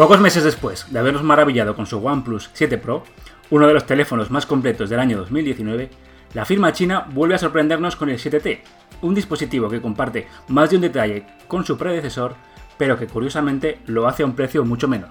Pocos 0.00 0.18
meses 0.18 0.44
después 0.44 0.90
de 0.90 0.98
habernos 0.98 1.22
maravillado 1.22 1.76
con 1.76 1.84
su 1.84 1.98
OnePlus 1.98 2.48
7 2.54 2.78
Pro, 2.78 3.04
uno 3.50 3.66
de 3.66 3.74
los 3.74 3.84
teléfonos 3.84 4.30
más 4.30 4.46
completos 4.46 4.88
del 4.88 4.98
año 4.98 5.18
2019, 5.18 5.90
la 6.32 6.46
firma 6.46 6.72
china 6.72 7.06
vuelve 7.12 7.34
a 7.34 7.38
sorprendernos 7.38 7.96
con 7.96 8.08
el 8.08 8.16
7T, 8.16 8.60
un 9.02 9.14
dispositivo 9.14 9.68
que 9.68 9.82
comparte 9.82 10.26
más 10.48 10.70
de 10.70 10.76
un 10.76 10.82
detalle 10.82 11.26
con 11.48 11.66
su 11.66 11.76
predecesor, 11.76 12.34
pero 12.78 12.98
que 12.98 13.08
curiosamente 13.08 13.80
lo 13.84 14.08
hace 14.08 14.22
a 14.22 14.26
un 14.26 14.34
precio 14.34 14.64
mucho 14.64 14.88
menor. 14.88 15.10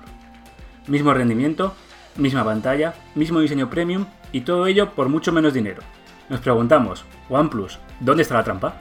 Mismo 0.88 1.14
rendimiento, 1.14 1.76
misma 2.18 2.44
pantalla, 2.44 2.96
mismo 3.14 3.42
diseño 3.42 3.70
premium 3.70 4.08
y 4.32 4.42
todo 4.42 4.66
ello 4.66 4.96
por 4.96 5.08
mucho 5.08 5.32
menos 5.32 5.54
dinero. 5.54 5.84
Nos 6.30 6.40
preguntamos, 6.40 7.06
OnePlus, 7.30 7.78
¿dónde 8.00 8.24
está 8.24 8.34
la 8.34 8.44
trampa? 8.44 8.80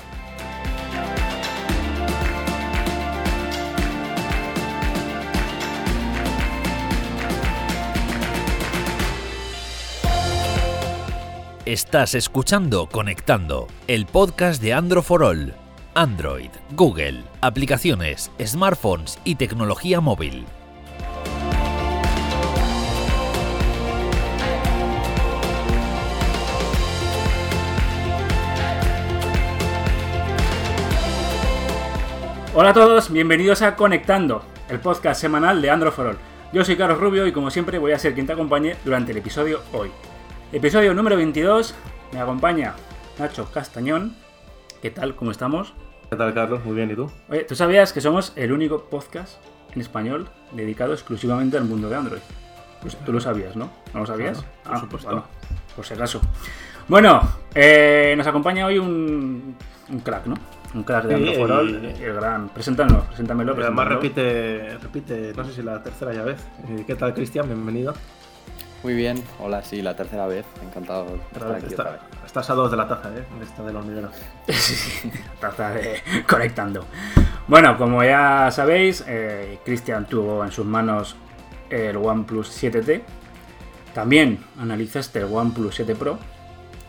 Estás 11.69 12.15
escuchando 12.15 12.89
Conectando, 12.91 13.67
el 13.89 14.07
podcast 14.07 14.63
de 14.63 14.73
Android 14.73 15.03
for 15.03 15.23
All. 15.23 15.55
Android, 15.95 16.49
Google, 16.71 17.25
aplicaciones, 17.43 18.31
smartphones 18.43 19.19
y 19.23 19.35
tecnología 19.35 20.01
móvil. 20.01 20.47
Hola 32.55 32.71
a 32.71 32.73
todos, 32.73 33.13
bienvenidos 33.13 33.61
a 33.61 33.77
Conectando, 33.77 34.43
el 34.71 34.81
podcast 34.81 35.21
semanal 35.21 35.61
de 35.61 35.69
Android 35.69 35.93
for 35.93 36.07
All. 36.07 36.19
Yo 36.51 36.65
soy 36.65 36.79
Carlos 36.79 36.99
Rubio 36.99 37.27
y 37.27 37.33
como 37.33 37.51
siempre 37.51 37.77
voy 37.77 37.93
a 37.93 37.99
ser 37.99 38.15
quien 38.15 38.27
te 38.27 38.33
acompañe 38.33 38.77
durante 38.87 39.13
el 39.13 39.19
episodio 39.19 39.61
hoy. 39.75 39.91
Episodio 40.53 40.95
número 40.95 41.17
22, 41.17 41.75
me 42.13 42.21
acompaña 42.21 42.75
Nacho 43.19 43.51
Castañón. 43.53 44.15
¿Qué 44.81 44.91
tal? 44.91 45.15
¿Cómo 45.15 45.31
estamos? 45.31 45.75
¿Qué 46.09 46.17
tal, 46.17 46.33
Carlos? 46.33 46.65
Muy 46.65 46.75
bien, 46.75 46.91
¿y 46.91 46.95
tú? 46.95 47.11
Oye, 47.29 47.45
¿tú 47.45 47.55
sabías 47.55 47.93
que 47.93 48.01
somos 48.01 48.33
el 48.37 48.53
único 48.53 48.85
podcast 48.85 49.37
en 49.75 49.81
español 49.83 50.29
dedicado 50.53 50.95
exclusivamente 50.95 51.59
al 51.59 51.65
mundo 51.65 51.89
de 51.91 51.97
Android? 51.97 52.21
Pues 52.81 52.97
tú 53.05 53.13
lo 53.13 53.21
sabías, 53.21 53.57
¿no? 53.57 53.71
¿No 53.93 54.01
lo 54.01 54.07
sabías? 54.07 54.39
Claro, 54.39 54.49
por 54.63 54.75
ah, 54.75 54.81
supuesto. 54.81 55.09
bueno, 55.11 55.25
por 55.77 55.85
si 55.85 55.95
acaso. 55.95 56.21
Bueno, 56.87 57.21
eh, 57.55 58.15
nos 58.17 58.27
acompaña 58.27 58.65
hoy 58.67 58.79
un, 58.79 59.55
un 59.91 59.99
crack, 60.01 60.27
¿no? 60.27 60.37
Un 60.75 60.83
crack 60.85 61.05
de 61.05 61.09
Sí, 61.09 61.15
Android 61.23 61.39
for 61.39 61.53
All, 61.53 61.71
y- 61.99 62.03
el 62.05 62.15
gran. 62.15 62.49
Preséntanos, 62.51 63.05
preséntamelo. 63.07 63.53
Además 63.53 63.89
repite, 63.89 64.79
repite, 64.81 65.33
no 65.37 65.45
sé 65.45 65.53
si 65.53 65.63
la 65.63 65.83
tercera 65.83 66.15
ya 66.15 66.23
vez. 66.23 66.41
Eh, 66.69 66.85
¿Qué 66.87 66.95
tal, 66.95 67.13
Cristian? 67.13 67.47
Bienvenido. 67.47 67.93
Muy 68.83 68.95
bien, 68.95 69.23
hola, 69.41 69.63
sí, 69.65 69.83
la 69.83 69.97
tercera 69.97 70.27
vez, 70.29 70.47
encantado 70.63 71.05
de 71.07 71.15
estar 71.33 71.53
aquí 71.53 71.67
Está- 71.67 71.83
otra 71.83 71.93
vez. 71.93 72.01
estás 72.25 72.49
a 72.51 72.55
dos 72.55 72.71
de 72.71 72.77
la 72.77 72.87
taza, 72.87 73.09
¿eh? 73.11 73.25
De 73.39 73.45
esta 73.45 73.65
del 73.65 73.77
hormiguero. 73.77 74.09
Taza 75.41 75.71
de 75.71 76.01
conectando. 76.29 76.85
Bueno, 77.49 77.77
como 77.77 78.05
ya 78.05 78.51
sabéis, 78.53 79.05
eh, 79.09 79.59
Cristian 79.65 80.07
tuvo 80.07 80.45
en 80.45 80.53
sus 80.53 80.65
manos 80.65 81.17
el 81.71 81.97
OnePlus 81.97 82.49
7T. 82.63 83.03
También 83.95 84.39
analizaste 84.61 85.19
el 85.21 85.25
OnePlus 85.25 85.75
7 85.75 85.97
Pro. 85.97 86.19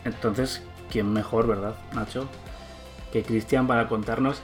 Entonces, 0.04 0.62
¿quién 0.92 1.12
mejor, 1.12 1.48
verdad, 1.48 1.74
Nacho? 1.92 2.28
Que 3.12 3.24
Cristian 3.24 3.66
para 3.66 3.88
contarnos 3.88 4.42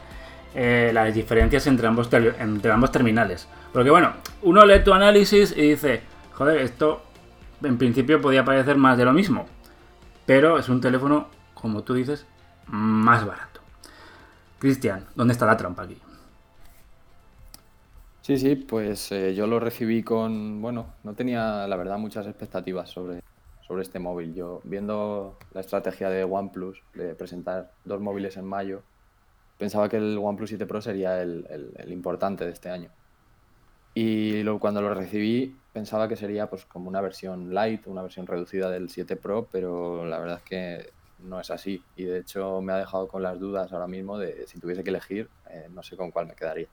eh, 0.56 0.91
las 0.92 1.14
diferencias 1.14 1.67
entre 1.69 1.86
ambos, 1.86 2.08
entre 2.12 2.72
ambos 2.72 2.91
terminales. 2.91 3.47
Porque 3.72 3.91
bueno, 3.91 4.14
uno 4.42 4.64
lee 4.67 4.80
tu 4.83 4.92
análisis 4.92 5.52
y 5.57 5.70
dice, 5.70 6.01
joder, 6.33 6.57
esto 6.58 7.02
en 7.62 7.78
principio 7.78 8.20
podía 8.20 8.44
parecer 8.44 8.77
más 8.77 8.98
de 8.98 9.05
lo 9.05 9.12
mismo. 9.12 9.46
Pero 10.27 10.58
es 10.58 10.68
un 10.68 10.80
teléfono, 10.80 11.28
como 11.55 11.83
tú 11.83 11.94
dices, 11.94 12.27
más 12.67 13.24
barato. 13.27 13.61
Cristian, 14.58 15.06
¿dónde 15.14 15.33
está 15.33 15.46
la 15.46 15.56
trampa 15.56 15.83
aquí? 15.83 15.98
Sí, 18.22 18.39
sí, 18.39 18.56
pues 18.56 19.12
eh, 19.12 19.34
yo 19.36 19.46
lo 19.46 19.61
recibí 19.61 20.02
con, 20.02 20.61
bueno, 20.61 20.95
no 21.05 21.14
tenía 21.14 21.68
la 21.68 21.77
verdad 21.77 21.96
muchas 21.96 22.27
expectativas 22.27 22.90
sobre, 22.90 23.22
sobre 23.66 23.83
este 23.83 24.00
móvil. 24.00 24.34
Yo 24.34 24.61
viendo 24.64 25.39
la 25.52 25.61
estrategia 25.61 26.11
de 26.11 26.24
OnePlus 26.24 26.83
de 26.95 27.14
presentar 27.14 27.70
dos 27.84 28.00
móviles 28.00 28.36
en 28.36 28.45
mayo, 28.45 28.83
pensaba 29.58 29.89
que 29.89 29.98
el 29.98 30.18
OnePlus 30.18 30.50
7 30.50 30.66
Pro 30.66 30.80
sería 30.80 31.22
el, 31.22 31.46
importante 31.89 32.45
de 32.45 32.50
este 32.50 32.70
año. 32.70 32.90
Y 33.96 34.42
lo- 34.42 34.61
cuando 34.61 34.83
lo 34.83 34.95
recibí 34.95 35.57
pensaba 35.73 36.08
que 36.08 36.17
sería 36.17 36.48
pues 36.51 36.67
como 36.67 36.89
una 36.89 37.01
versión 37.01 37.55
light, 37.55 37.86
una 37.86 38.02
versión 38.02 38.27
reducida 38.27 38.70
del 38.70 38.90
7 38.90 39.17
Pro, 39.17 39.48
pero 39.51 40.05
la 40.07 40.18
verdad 40.20 40.39
es 40.39 40.45
que 40.45 40.95
no 41.18 41.40
es 41.40 41.51
así. 41.51 41.83
Y 41.96 42.05
de 42.05 42.18
hecho 42.20 42.61
me 42.62 42.74
ha 42.74 42.79
dejado 42.79 43.08
con 43.08 43.23
las 43.23 43.40
dudas 43.40 43.73
ahora 43.73 43.86
mismo 43.89 44.18
de 44.18 44.46
si 44.46 44.61
tuviese 44.61 44.84
que 44.84 44.90
elegir, 44.90 45.30
eh, 45.51 45.68
no 45.70 45.83
sé 45.83 45.96
con 45.96 46.11
cuál 46.11 46.27
me 46.27 46.36
quedaría. 46.36 46.68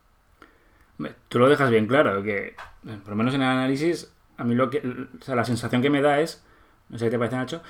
Tú 1.28 1.39
lo 1.39 1.50
dejas 1.50 1.69
bien 1.72 1.88
claro, 1.88 2.22
que 2.23 2.47
eh, 2.50 2.56
por 3.01 3.09
lo 3.09 3.16
menos 3.16 3.34
en 3.34 3.41
el 3.41 3.47
análisis, 3.47 4.13
a 4.38 4.44
mí 4.44 4.55
lo 4.55 4.69
que, 4.69 4.79
o 4.79 5.23
sea, 5.23 5.35
la 5.35 5.44
sensación 5.45 5.81
que 5.81 5.90
me 5.90 6.01
da 6.01 6.19
es, 6.19 6.45
no 6.90 6.97
sé 6.97 7.05
qué 7.05 7.11
te 7.11 7.17
parece 7.17 7.35
Nacho, 7.35 7.61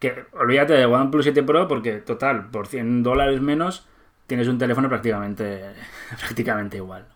que 0.00 0.26
olvídate 0.32 0.74
de 0.74 0.86
OnePlus 0.86 1.24
7 1.24 1.42
Pro 1.42 1.68
porque 1.68 1.98
total, 2.00 2.50
por 2.50 2.66
100 2.68 3.02
dólares 3.02 3.40
menos 3.40 3.88
tienes 4.26 4.48
un 4.48 4.58
teléfono 4.58 4.88
prácticamente, 4.88 5.62
prácticamente 6.20 6.78
igual. 6.78 7.11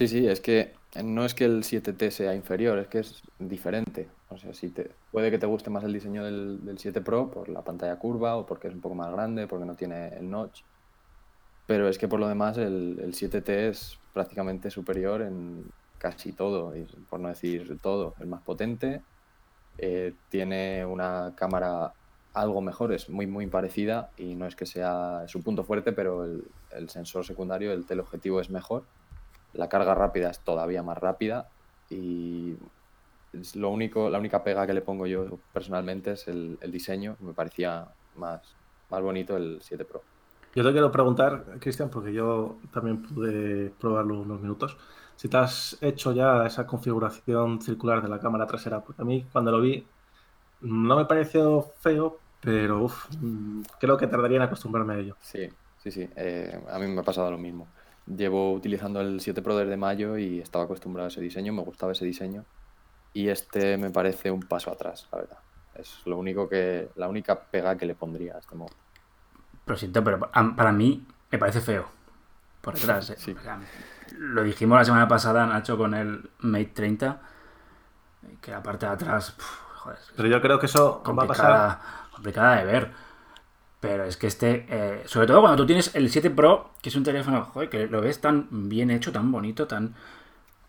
Sí, 0.00 0.08
sí, 0.08 0.26
es 0.26 0.40
que 0.40 0.72
no 1.04 1.26
es 1.26 1.34
que 1.34 1.44
el 1.44 1.62
7T 1.62 2.10
sea 2.10 2.34
inferior, 2.34 2.78
es 2.78 2.88
que 2.88 3.00
es 3.00 3.20
diferente. 3.38 4.08
O 4.30 4.38
sea, 4.38 4.54
si 4.54 4.70
te, 4.70 4.92
puede 5.12 5.30
que 5.30 5.38
te 5.38 5.44
guste 5.44 5.68
más 5.68 5.84
el 5.84 5.92
diseño 5.92 6.24
del, 6.24 6.64
del 6.64 6.78
7 6.78 7.02
Pro 7.02 7.30
por 7.30 7.50
la 7.50 7.60
pantalla 7.60 7.98
curva 7.98 8.36
o 8.36 8.46
porque 8.46 8.68
es 8.68 8.74
un 8.74 8.80
poco 8.80 8.94
más 8.94 9.12
grande, 9.12 9.46
porque 9.46 9.66
no 9.66 9.74
tiene 9.74 10.08
el 10.16 10.30
notch. 10.30 10.62
Pero 11.66 11.86
es 11.86 11.98
que 11.98 12.08
por 12.08 12.18
lo 12.18 12.28
demás 12.28 12.56
el, 12.56 12.98
el 12.98 13.12
7T 13.12 13.50
es 13.50 13.98
prácticamente 14.14 14.70
superior 14.70 15.20
en 15.20 15.66
casi 15.98 16.32
todo, 16.32 16.74
y 16.74 16.84
por 17.10 17.20
no 17.20 17.28
decir 17.28 17.78
todo. 17.82 18.14
Es 18.20 18.26
más 18.26 18.40
potente, 18.40 19.02
eh, 19.76 20.14
tiene 20.30 20.86
una 20.86 21.34
cámara 21.36 21.92
algo 22.32 22.62
mejor, 22.62 22.94
es 22.94 23.10
muy 23.10 23.26
muy 23.26 23.48
parecida 23.48 24.08
y 24.16 24.34
no 24.34 24.46
es 24.46 24.56
que 24.56 24.64
sea 24.64 25.24
su 25.28 25.42
punto 25.42 25.62
fuerte, 25.62 25.92
pero 25.92 26.24
el, 26.24 26.44
el 26.70 26.88
sensor 26.88 27.26
secundario, 27.26 27.74
el 27.74 27.84
teleobjetivo 27.84 28.40
es 28.40 28.48
mejor. 28.48 28.84
La 29.52 29.68
carga 29.68 29.94
rápida 29.94 30.30
es 30.30 30.40
todavía 30.40 30.82
más 30.82 30.98
rápida 30.98 31.48
y 31.88 32.54
es 33.32 33.56
lo 33.56 33.70
único, 33.70 34.10
la 34.10 34.18
única 34.18 34.42
pega 34.44 34.66
que 34.66 34.74
le 34.74 34.82
pongo 34.82 35.06
yo 35.06 35.40
personalmente 35.52 36.12
es 36.12 36.28
el, 36.28 36.58
el 36.60 36.72
diseño. 36.72 37.16
Me 37.20 37.32
parecía 37.34 37.88
más, 38.16 38.42
más 38.90 39.02
bonito 39.02 39.36
el 39.36 39.58
7 39.62 39.84
Pro. 39.84 40.02
Yo 40.54 40.64
te 40.64 40.72
quiero 40.72 40.90
preguntar, 40.90 41.44
Cristian, 41.60 41.90
porque 41.90 42.12
yo 42.12 42.58
también 42.72 43.02
pude 43.02 43.70
probarlo 43.70 44.20
unos 44.20 44.40
minutos, 44.40 44.76
si 45.14 45.28
te 45.28 45.36
has 45.36 45.78
hecho 45.80 46.12
ya 46.12 46.44
esa 46.44 46.66
configuración 46.66 47.60
circular 47.62 48.02
de 48.02 48.08
la 48.08 48.18
cámara 48.18 48.46
trasera, 48.46 48.82
porque 48.82 49.02
a 49.02 49.04
mí 49.04 49.24
cuando 49.30 49.52
lo 49.52 49.60
vi 49.60 49.86
no 50.62 50.96
me 50.96 51.04
pareció 51.04 51.62
feo, 51.80 52.18
pero 52.40 52.84
uf, 52.84 53.06
mm, 53.20 53.62
creo 53.78 53.96
que 53.96 54.06
tardaría 54.08 54.38
en 54.38 54.42
acostumbrarme 54.42 54.94
a 54.94 54.98
ello. 54.98 55.16
Sí, 55.22 55.48
sí, 55.82 55.90
sí. 55.90 56.08
eh, 56.16 56.60
a 56.68 56.78
mí 56.78 56.86
me 56.88 57.00
ha 57.00 57.04
pasado 57.04 57.30
lo 57.30 57.38
mismo. 57.38 57.68
Llevo 58.06 58.52
utilizando 58.52 59.00
el 59.00 59.20
7 59.20 59.40
Pro 59.42 59.56
desde 59.56 59.76
mayo 59.76 60.18
y 60.18 60.40
estaba 60.40 60.64
acostumbrado 60.64 61.06
a 61.06 61.08
ese 61.08 61.20
diseño, 61.20 61.52
me 61.52 61.62
gustaba 61.62 61.92
ese 61.92 62.04
diseño. 62.04 62.44
Y 63.12 63.28
este 63.28 63.76
me 63.76 63.90
parece 63.90 64.30
un 64.30 64.40
paso 64.40 64.70
atrás, 64.72 65.08
la 65.12 65.18
verdad. 65.18 65.38
Es 65.74 66.02
lo 66.06 66.16
único 66.18 66.48
que, 66.48 66.90
la 66.96 67.08
única 67.08 67.40
pega 67.40 67.76
que 67.76 67.86
le 67.86 67.94
pondría 67.94 68.34
a 68.36 68.38
este 68.38 68.54
móvil. 68.56 68.74
Lo 69.66 69.76
siento, 69.76 70.02
pero 70.02 70.18
pa- 70.18 70.30
para 70.56 70.72
mí 70.72 71.06
me 71.30 71.38
parece 71.38 71.60
feo. 71.60 71.88
Por 72.60 72.74
detrás, 72.74 73.10
¿eh? 73.10 73.14
Sí. 73.16 73.32
O 73.38 73.42
sea, 73.42 73.58
Lo 74.18 74.42
dijimos 74.42 74.76
la 74.78 74.84
semana 74.84 75.08
pasada, 75.08 75.46
Nacho, 75.46 75.78
con 75.78 75.94
el 75.94 76.28
Mate 76.40 76.72
30, 76.74 77.20
que 78.40 78.50
la 78.50 78.62
parte 78.62 78.86
de 78.86 78.92
atrás, 78.92 79.30
puf, 79.32 79.60
joder, 79.76 79.98
Pero 80.16 80.28
yo 80.28 80.40
creo 80.42 80.58
que 80.58 80.66
eso 80.66 81.02
va 81.06 81.22
a 81.22 81.26
pasar. 81.26 81.46
complicada, 81.46 81.80
complicada 82.12 82.56
de 82.56 82.64
ver. 82.64 82.92
Pero 83.80 84.04
es 84.04 84.16
que 84.18 84.26
este, 84.26 84.66
eh, 84.68 85.02
sobre 85.06 85.26
todo 85.26 85.40
cuando 85.40 85.56
tú 85.62 85.66
tienes 85.66 85.94
el 85.94 86.10
7 86.10 86.30
Pro, 86.30 86.70
que 86.82 86.90
es 86.90 86.96
un 86.96 87.02
teléfono 87.02 87.44
joder, 87.46 87.70
que 87.70 87.86
lo 87.86 88.02
ves 88.02 88.20
tan 88.20 88.46
bien 88.68 88.90
hecho, 88.90 89.10
tan 89.10 89.32
bonito, 89.32 89.66
tan, 89.66 89.94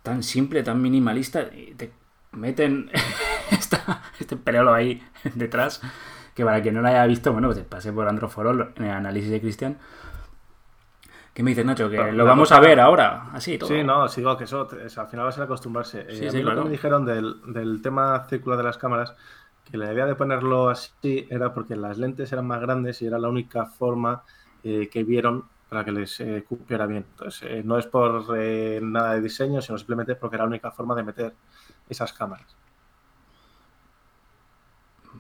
tan 0.02 0.24
simple, 0.24 0.64
tan 0.64 0.82
minimalista, 0.82 1.42
y 1.54 1.74
te 1.76 1.92
meten 2.32 2.90
esta- 3.52 4.02
este 4.20 4.38
perolo 4.38 4.74
ahí 4.74 5.04
detrás, 5.36 5.82
que 6.36 6.46
para 6.46 6.62
quien 6.62 6.76
no 6.76 6.82
lo 6.82 6.88
haya 6.88 7.06
visto, 7.06 7.34
bueno, 7.34 7.50
pues 7.50 7.58
te 7.58 7.66
pasé 7.66 7.92
por 7.92 8.08
Android 8.08 8.32
for 8.32 8.48
All 8.48 8.72
en 8.78 8.86
el 8.86 8.92
análisis 8.92 9.30
de 9.30 9.42
Cristian. 9.42 9.78
¿Qué 11.34 11.44
me 11.44 11.52
dice 11.52 11.64
Nacho? 11.64 11.90
Que 11.90 11.96
Pero 11.98 12.12
lo 12.12 12.26
vamos 12.26 12.50
cosa- 12.50 12.58
a 12.58 12.62
ver 12.62 12.80
ahora, 12.80 13.30
así 13.34 13.58
todo. 13.58 13.70
Sí, 13.70 13.84
no, 13.84 14.08
sigo 14.10 14.38
que 14.38 14.44
eso 14.44 14.68
es- 14.80 14.98
al 14.98 15.08
final 15.08 15.26
va 15.26 15.30
a 15.30 15.34
ser 15.34 15.44
acostumbrarse. 15.44 16.02
Eh, 16.02 16.16
Sí, 16.16 16.28
a 16.28 16.32
sí, 16.32 16.38
lo 16.40 16.44
claro. 16.44 16.60
que 16.62 16.66
me 16.66 16.72
dijeron 16.72 17.06
del, 17.06 17.36
del 17.54 17.82
tema 17.82 18.26
circular 18.30 18.58
de 18.58 18.64
las 18.66 18.78
cámaras, 18.78 19.16
que 19.72 19.78
la 19.78 19.94
idea 19.94 20.06
de 20.06 20.16
ponerlo 20.16 20.70
así 20.70 21.28
era 21.30 21.54
porque 21.54 21.76
las 21.76 21.98
lentes 21.98 22.32
eran 22.32 22.46
más 22.46 22.62
grandes 22.62 23.02
y 23.02 23.06
era 23.08 23.18
la 23.18 23.30
única 23.30 23.66
forma 23.66 24.24
eh, 24.64 24.90
que 24.92 25.04
vieron 25.04 25.46
para 25.72 25.86
que 25.86 25.92
les 25.94 26.20
eh, 26.20 26.44
cupiera 26.48 26.86
bien. 26.86 27.06
Entonces, 27.12 27.50
eh, 27.50 27.62
no 27.64 27.78
es 27.78 27.86
por 27.86 28.38
eh, 28.38 28.82
nada 28.84 29.14
de 29.14 29.22
diseño, 29.22 29.62
sino 29.62 29.78
simplemente 29.78 30.16
porque 30.16 30.36
era 30.36 30.44
la 30.44 30.50
única 30.50 30.70
forma 30.70 30.94
de 30.96 31.04
meter 31.04 31.34
esas 31.88 32.12
cámaras. 32.12 32.54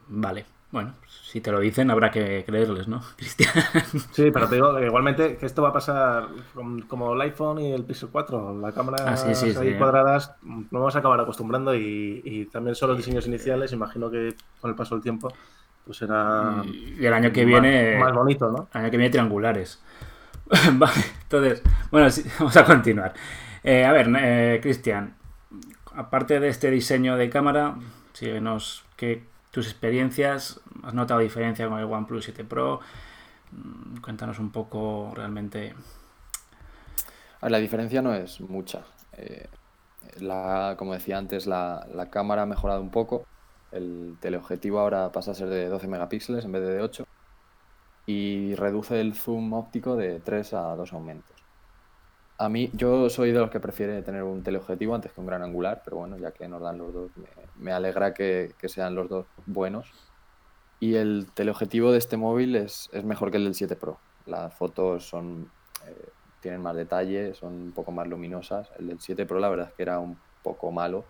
Vale. 0.09 0.45
Bueno, 0.71 0.93
si 1.09 1.41
te 1.41 1.51
lo 1.51 1.59
dicen 1.59 1.91
habrá 1.91 2.11
que 2.11 2.45
creerles, 2.45 2.87
¿no, 2.87 3.01
Cristian? 3.17 3.51
Sí, 4.11 4.31
pero 4.31 4.47
te 4.47 4.55
digo 4.55 4.79
igualmente 4.79 5.35
que 5.37 5.45
esto 5.45 5.61
va 5.61 5.69
a 5.69 5.73
pasar 5.73 6.27
como 6.87 7.13
el 7.13 7.21
iPhone 7.21 7.59
y 7.59 7.73
el 7.73 7.83
Pixel 7.83 8.09
4. 8.09 8.59
La 8.59 8.71
cámara 8.71 9.03
ah, 9.05 9.17
sí, 9.17 9.35
sí, 9.35 9.53
ahí 9.57 9.77
cuadradas 9.77 10.35
nos 10.41 10.69
vamos 10.71 10.95
a 10.95 10.99
acabar 10.99 11.19
acostumbrando 11.19 11.75
y, 11.75 12.49
también 12.51 12.75
son 12.75 12.89
los 12.89 12.97
diseños 12.97 13.27
iniciales. 13.27 13.73
Imagino 13.73 14.09
que 14.09 14.35
con 14.61 14.71
el 14.71 14.75
paso 14.75 14.95
del 14.95 15.03
tiempo 15.03 15.31
pues 15.85 15.97
será 15.97 16.63
y 16.63 17.03
el 17.03 17.13
año 17.13 17.31
que 17.31 17.43
viene 17.43 17.97
más 17.97 18.13
bonito, 18.13 18.49
¿no? 18.51 18.69
El 18.73 18.81
año 18.81 18.91
que 18.91 18.97
viene 18.97 19.11
triangulares. 19.11 19.81
vale, 20.73 21.03
entonces, 21.23 21.63
bueno, 21.91 22.07
vamos 22.39 22.57
a 22.57 22.65
continuar. 22.65 23.13
Eh, 23.63 23.83
a 23.83 23.91
ver, 23.91 24.09
eh, 24.17 24.59
Cristian, 24.61 25.15
aparte 25.95 26.39
de 26.39 26.47
este 26.49 26.71
diseño 26.71 27.17
de 27.17 27.29
cámara, 27.29 27.75
síguenos 28.13 28.85
qué 28.95 29.30
tus 29.51 29.67
experiencias, 29.67 30.61
¿has 30.83 30.93
notado 30.93 31.19
diferencia 31.19 31.67
con 31.67 31.77
el 31.77 31.85
OnePlus 31.85 32.23
7 32.25 32.45
Pro? 32.45 32.79
Mm, 33.51 33.97
cuéntanos 33.97 34.39
un 34.39 34.51
poco 34.51 35.11
realmente. 35.13 35.75
la 37.41 37.57
diferencia 37.59 38.01
no 38.01 38.13
es 38.13 38.39
mucha. 38.39 38.83
Eh, 39.13 39.47
la, 40.19 40.75
como 40.77 40.93
decía 40.93 41.17
antes, 41.17 41.47
la, 41.47 42.07
cámara 42.09 42.43
ha 42.43 42.45
mejorado 42.45 42.81
un 42.81 42.91
poco. 42.91 43.25
El 43.71 44.17
teleobjetivo 44.19 44.79
ahora 44.79 45.11
pasa 45.11 45.31
a 45.31 45.35
ser 45.35 45.49
de 45.49 45.67
12 45.67 45.87
megapíxeles 45.87 46.45
en 46.45 46.51
vez 46.51 46.61
de 46.63 46.81
8 46.81 47.05
y 48.05 48.55
reduce 48.55 48.99
el 48.99 49.13
zoom 49.15 49.53
óptico 49.53 49.95
de 49.95 50.19
3 50.19 50.53
a 50.53 50.75
2 50.75 50.93
aumentos. 50.93 51.40
A 52.41 52.49
mí, 52.49 52.71
yo 52.73 53.07
soy 53.11 53.31
de 53.31 53.39
los 53.39 53.51
que 53.51 53.59
prefiere 53.59 54.01
tener 54.01 54.23
un 54.23 54.41
teleobjetivo 54.41 54.95
antes 54.95 55.11
que 55.11 55.21
un 55.21 55.27
gran 55.27 55.43
angular, 55.43 55.83
pero 55.85 55.97
bueno, 55.97 56.17
ya 56.17 56.31
que 56.31 56.47
nos 56.47 56.59
dan 56.59 56.79
los 56.79 56.91
dos, 56.91 57.11
me, 57.59 57.71
alegra 57.71 58.15
que, 58.15 58.55
sean 58.65 58.95
los 58.95 59.09
dos 59.09 59.27
buenos. 59.45 59.91
Y 60.79 60.95
el 60.95 61.27
teleobjetivo 61.35 61.91
de 61.91 61.99
este 61.99 62.17
móvil 62.17 62.55
es, 62.55 62.89
mejor 63.03 63.29
que 63.29 63.37
el 63.37 63.43
del 63.43 63.53
7 63.53 63.75
Pro. 63.75 63.99
Las 64.25 64.55
fotos 64.55 65.07
son 65.07 65.51
eh, 65.85 66.09
tienen 66.39 66.63
más 66.63 66.75
detalle, 66.75 67.35
son 67.35 67.53
un 67.53 67.71
poco 67.73 67.91
más 67.91 68.07
luminosas. 68.07 68.71
El 68.79 68.87
del 68.87 68.99
7 68.99 69.27
Pro 69.27 69.37
la 69.37 69.49
verdad 69.49 69.67
es 69.67 69.73
que 69.75 69.83
era 69.83 69.99
un 69.99 70.17
poco 70.41 70.71
malo, 70.71 71.05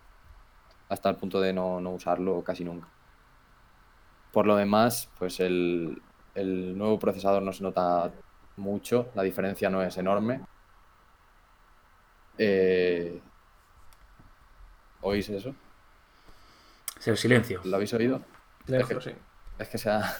hasta 0.90 1.10
el 1.10 1.16
punto 1.16 1.40
de 1.40 1.54
no, 1.54 1.78
usarlo 1.92 2.44
casi 2.44 2.66
nunca. 2.66 2.90
Por 4.34 4.48
lo 4.48 4.58
demás, 4.58 5.10
pues 5.18 5.40
el 5.40 6.02
nuevo 6.36 7.00
procesador 7.00 7.42
no 7.42 7.54
se 7.54 7.64
nota 7.64 8.12
mucho, 8.58 9.08
la 9.16 9.24
diferencia 9.24 9.70
no 9.70 9.82
es 9.82 9.98
enorme 9.98 10.42
eh, 12.38 13.20
¿Oís 15.02 15.30
eso? 15.30 15.56
Es 17.00 17.08
el 17.08 17.18
silencio. 17.18 17.62
¿Lo 17.64 17.76
habéis 17.76 17.94
oído? 17.94 18.22
es 18.68 18.86
que, 18.86 19.02
sí. 19.02 19.12
Es 19.58 19.70
que 19.70 19.78
se 19.78 19.90
ha... 19.90 20.16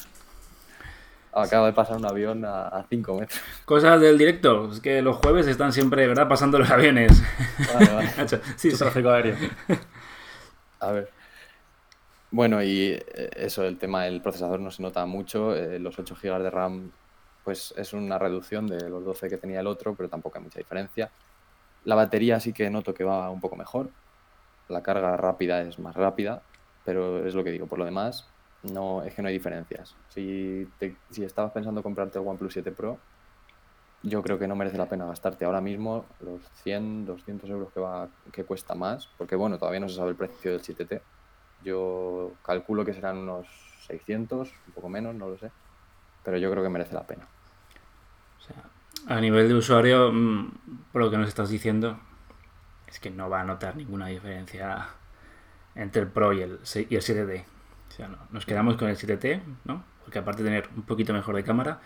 Acaba 1.34 1.68
de 1.68 1.74
pasar 1.74 1.96
un 1.98 2.06
avión 2.06 2.44
a 2.46 2.86
5 2.90 3.20
metros. 3.20 3.40
Cosas 3.64 4.02
del 4.02 4.18
directo. 4.18 4.72
Es 4.72 4.82
que 4.82 5.02
los 5.02 5.18
jueves 5.18 5.48
están 5.48 5.72
siempre, 5.72 6.06
¿verdad? 6.08 6.28
Pasando 6.28 6.60
los 6.60 6.70
aviones. 6.70 7.24
Vale, 7.74 7.94
vale. 7.94 8.10
sí, 8.58 8.74
tráfico 8.74 9.10
aéreo. 9.10 9.38
A 10.80 10.92
ver. 10.92 11.10
Bueno, 12.32 12.64
y 12.64 12.94
eh, 12.94 13.30
eso, 13.36 13.64
el 13.64 13.78
tema 13.78 14.04
del 14.06 14.22
procesador 14.22 14.60
no 14.60 14.72
se 14.72 14.82
nota 14.82 15.06
mucho. 15.06 15.56
Eh, 15.56 15.80
los 15.80 16.00
8 16.00 16.18
GB 16.22 16.44
de 16.44 16.50
RAM, 16.50 16.92
pues 17.44 17.74
es 17.78 17.94
una 17.94 18.18
reducción 18.18 18.68
de 18.68 18.90
los 18.90 19.06
12 19.06 19.30
que 19.30 19.38
tenía 19.38 19.60
el 19.60 19.68
otro, 19.68 19.96
pero 19.96 20.10
tampoco 20.10 20.38
hay 20.38 20.44
mucha 20.44 20.60
diferencia. 20.60 21.12
La 21.84 21.96
batería 21.96 22.40
sí 22.40 22.54
que 22.54 22.70
noto 22.70 22.94
que 22.94 23.04
va 23.04 23.30
un 23.30 23.42
poco 23.42 23.56
mejor. 23.56 23.90
La 24.70 24.84
carga 24.84 25.18
rápida 25.18 25.62
es 25.62 25.80
más 25.80 25.96
rápida, 25.96 26.42
pero 26.86 27.26
es 27.26 27.34
lo 27.34 27.44
que 27.44 27.52
digo. 27.52 27.68
Por 27.68 27.80
lo 27.80 27.86
demás, 27.86 28.28
no, 28.64 29.04
es 29.04 29.14
que 29.14 29.22
no 29.22 29.28
hay 29.28 29.34
diferencias. 29.34 29.96
Si, 30.10 30.68
si 31.10 31.24
estabas 31.24 31.52
pensando 31.52 31.82
comprarte 31.82 32.20
el 32.20 32.28
OnePlus 32.28 32.54
7 32.54 32.72
Pro, 32.72 33.00
yo 34.04 34.22
creo 34.24 34.40
que 34.40 34.48
no 34.48 34.56
merece 34.56 34.78
la 34.78 34.88
pena 34.88 35.06
gastarte 35.06 35.46
ahora 35.46 35.62
mismo 35.62 36.06
los 36.22 36.42
100, 36.64 37.06
200 37.06 37.50
euros 37.50 37.72
que, 37.72 37.80
va, 37.80 38.10
que 38.32 38.44
cuesta 38.44 38.74
más, 38.74 39.08
porque 39.18 39.36
bueno, 39.36 39.58
todavía 39.60 39.80
no 39.80 39.90
se 39.90 39.96
sabe 39.96 40.12
el 40.12 40.16
precio 40.16 40.52
del 40.52 40.62
7T. 40.62 41.02
Yo 41.64 42.32
calculo 42.44 42.84
que 42.84 42.94
serán 42.94 43.18
unos 43.18 43.48
600, 43.88 44.52
un 44.68 44.74
poco 44.74 44.90
menos, 44.90 45.14
no 45.14 45.30
lo 45.30 45.38
sé, 45.38 45.52
pero 46.24 46.38
yo 46.38 46.50
creo 46.50 46.64
que 46.64 46.70
merece 46.70 46.96
la 46.96 47.04
pena. 47.04 47.28
A 49.08 49.20
nivel 49.20 49.48
de 49.48 49.56
usuario, 49.56 50.12
mm, 50.12 50.52
por 50.92 51.02
lo 51.02 51.12
que 51.12 51.18
nos 51.18 51.28
estás 51.28 51.50
diciendo, 51.50 52.00
es 52.88 53.00
que 53.00 53.10
no 53.10 53.30
va 53.30 53.42
a 53.42 53.44
notar 53.44 53.76
ninguna 53.76 54.08
diferencia 54.08 54.90
entre 55.76 56.04
el 56.04 56.08
Pro 56.08 56.34
y 56.34 56.42
el, 56.42 56.60
y 56.90 56.96
el 56.96 57.02
7T. 57.02 57.46
O 57.90 57.92
sea, 57.92 58.08
no, 58.08 58.18
nos 58.32 58.46
quedamos 58.46 58.76
con 58.78 58.90
el 58.90 58.98
7T, 58.98 59.42
¿no? 59.66 59.84
Porque 60.04 60.20
aparte 60.20 60.44
de 60.44 60.50
tener 60.50 60.70
un 60.76 60.84
poquito 60.84 61.14
mejor 61.14 61.36
de 61.36 61.44
cámara, 61.44 61.82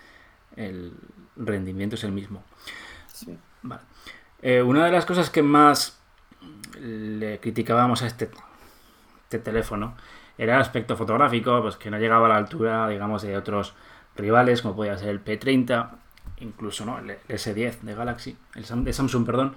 el 0.55 0.93
rendimiento 1.35 1.95
es 1.95 2.03
el 2.03 2.11
mismo. 2.11 2.43
Sí. 3.07 3.37
Vale. 3.61 3.81
Eh, 4.41 4.61
una 4.61 4.85
de 4.85 4.91
las 4.91 5.05
cosas 5.05 5.29
que 5.29 5.41
más 5.41 5.99
le 6.79 7.39
criticábamos 7.39 8.01
a 8.01 8.07
este, 8.07 8.29
este 9.23 9.39
teléfono 9.39 9.95
era 10.37 10.55
el 10.55 10.61
aspecto 10.61 10.97
fotográfico, 10.97 11.61
pues 11.61 11.77
que 11.77 11.89
no 11.89 11.97
llegaba 11.97 12.25
a 12.27 12.29
la 12.29 12.37
altura, 12.37 12.87
digamos, 12.89 13.21
de 13.21 13.37
otros 13.37 13.73
rivales, 14.15 14.61
como 14.61 14.75
podía 14.75 14.97
ser 14.97 15.09
el 15.09 15.23
P30 15.23 16.04
incluso 16.39 16.85
¿no? 16.85 16.99
el 16.99 17.17
S10 17.27 17.81
de 17.81 17.95
Galaxy, 17.95 18.37
el 18.55 18.83
de 18.83 18.93
Samsung, 18.93 19.25
perdón. 19.25 19.55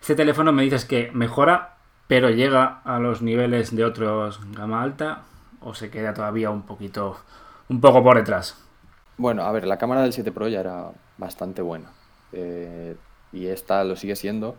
Este 0.00 0.14
teléfono 0.14 0.52
me 0.52 0.62
dices 0.62 0.84
que 0.84 1.10
mejora, 1.12 1.76
pero 2.06 2.30
llega 2.30 2.80
a 2.84 2.98
los 2.98 3.22
niveles 3.22 3.74
de 3.74 3.84
otros 3.84 4.40
gama 4.52 4.82
alta 4.82 5.22
o 5.60 5.74
se 5.74 5.90
queda 5.90 6.12
todavía 6.12 6.50
un 6.50 6.62
poquito, 6.62 7.18
un 7.68 7.80
poco 7.80 8.02
por 8.02 8.16
detrás. 8.16 8.62
Bueno, 9.16 9.44
a 9.44 9.52
ver, 9.52 9.66
la 9.66 9.78
cámara 9.78 10.02
del 10.02 10.12
7 10.12 10.32
Pro 10.32 10.48
ya 10.48 10.60
era 10.60 10.90
bastante 11.16 11.62
buena 11.62 11.90
eh, 12.32 12.96
y 13.32 13.46
esta 13.46 13.84
lo 13.84 13.96
sigue 13.96 14.16
siendo. 14.16 14.56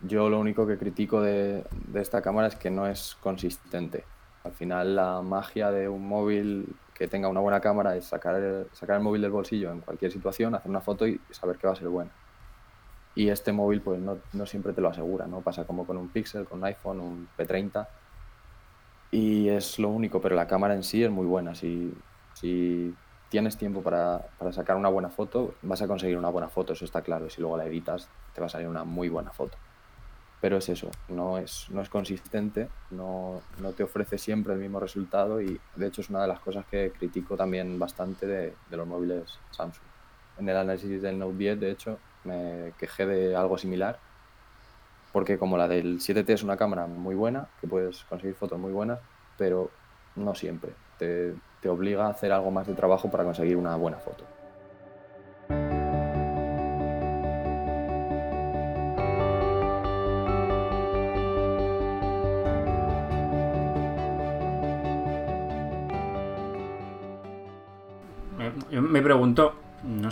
Yo 0.00 0.28
lo 0.28 0.38
único 0.40 0.66
que 0.66 0.76
critico 0.76 1.22
de, 1.22 1.64
de 1.70 2.02
esta 2.02 2.20
cámara 2.20 2.48
es 2.48 2.56
que 2.56 2.70
no 2.70 2.86
es 2.86 3.16
consistente. 3.20 4.04
Al 4.44 4.52
final 4.52 4.96
la 4.96 5.22
magia 5.22 5.70
de 5.70 5.88
un 5.88 6.06
móvil 6.06 6.74
que 6.94 7.08
tenga 7.08 7.28
una 7.28 7.40
buena 7.40 7.60
cámara 7.60 7.96
es 7.96 8.06
sacar 8.06 8.36
el, 8.36 8.66
sacar 8.72 8.96
el 8.96 9.02
móvil 9.02 9.22
del 9.22 9.30
bolsillo 9.30 9.70
en 9.70 9.80
cualquier 9.80 10.10
situación, 10.10 10.54
hacer 10.54 10.70
una 10.70 10.80
foto 10.80 11.06
y 11.06 11.20
saber 11.30 11.56
que 11.56 11.66
va 11.66 11.72
a 11.72 11.76
ser 11.76 11.88
buena. 11.88 12.10
Y 13.14 13.28
este 13.28 13.52
móvil 13.52 13.80
pues 13.80 14.00
no, 14.00 14.18
no 14.32 14.46
siempre 14.46 14.72
te 14.72 14.80
lo 14.80 14.88
asegura, 14.88 15.26
¿no? 15.26 15.40
Pasa 15.40 15.64
como 15.64 15.86
con 15.86 15.96
un 15.96 16.08
Pixel, 16.08 16.44
con 16.44 16.58
un 16.58 16.64
iPhone, 16.64 17.00
un 17.00 17.28
P30. 17.36 17.86
Y 19.10 19.48
es 19.48 19.78
lo 19.78 19.90
único, 19.90 20.20
pero 20.20 20.34
la 20.34 20.46
cámara 20.46 20.74
en 20.74 20.82
sí 20.82 21.04
es 21.04 21.10
muy 21.10 21.26
buena. 21.26 21.54
Si, 21.54 21.92
si 22.34 22.94
tienes 23.28 23.58
tiempo 23.58 23.82
para, 23.82 24.26
para, 24.38 24.52
sacar 24.52 24.76
una 24.76 24.88
buena 24.88 25.10
foto, 25.10 25.54
vas 25.62 25.82
a 25.82 25.86
conseguir 25.86 26.16
una 26.16 26.30
buena 26.30 26.48
foto, 26.48 26.72
eso 26.72 26.86
está 26.86 27.02
claro. 27.02 27.26
Y 27.26 27.30
si 27.30 27.40
luego 27.42 27.58
la 27.58 27.66
editas, 27.66 28.08
te 28.34 28.40
va 28.40 28.46
a 28.46 28.50
salir 28.50 28.68
una 28.68 28.84
muy 28.84 29.10
buena 29.10 29.30
foto 29.30 29.58
pero 30.42 30.56
es 30.56 30.68
eso, 30.68 30.90
no 31.08 31.38
es, 31.38 31.68
no 31.70 31.80
es 31.82 31.88
consistente, 31.88 32.68
no, 32.90 33.40
no, 33.60 33.70
te 33.70 33.84
ofrece 33.84 34.18
siempre 34.18 34.52
el 34.54 34.58
mismo 34.58 34.80
resultado 34.80 35.40
y 35.40 35.60
de 35.76 35.86
hecho 35.86 36.00
es 36.00 36.10
una 36.10 36.20
de 36.22 36.26
las 36.26 36.40
cosas 36.40 36.66
que 36.66 36.90
critico 36.90 37.36
también 37.36 37.78
bastante 37.78 38.26
de, 38.26 38.52
de 38.68 38.76
los 38.76 38.84
móviles 38.84 39.38
Samsung. 39.52 39.84
En 40.40 40.48
el 40.48 40.56
análisis 40.56 41.00
del 41.00 41.16
Note 41.16 41.36
10, 41.36 41.60
de 41.60 41.70
hecho, 41.70 41.98
me 42.24 42.72
quejé 42.76 43.06
de 43.06 43.36
algo 43.36 43.56
similar, 43.56 44.00
porque 45.12 45.38
como 45.38 45.56
la 45.56 45.68
del 45.68 46.00
7T 46.00 46.30
es 46.30 46.42
una 46.42 46.56
cámara 46.56 46.88
muy 46.88 47.14
buena, 47.14 47.46
que 47.60 47.68
puedes 47.68 48.02
conseguir 48.04 48.34
fotos 48.34 48.58
muy 48.58 48.72
buenas, 48.72 48.98
pero 49.38 49.70
no 50.16 50.34
siempre. 50.34 50.72
Te, 50.98 51.34
te 51.60 51.68
obliga 51.68 52.06
a 52.06 52.10
hacer 52.10 52.32
algo 52.32 52.50
más 52.50 52.66
de 52.66 52.74
trabajo 52.74 53.08
para 53.08 53.22
conseguir 53.22 53.56
una 53.56 53.76
buena 53.76 53.98
foto. 53.98 54.24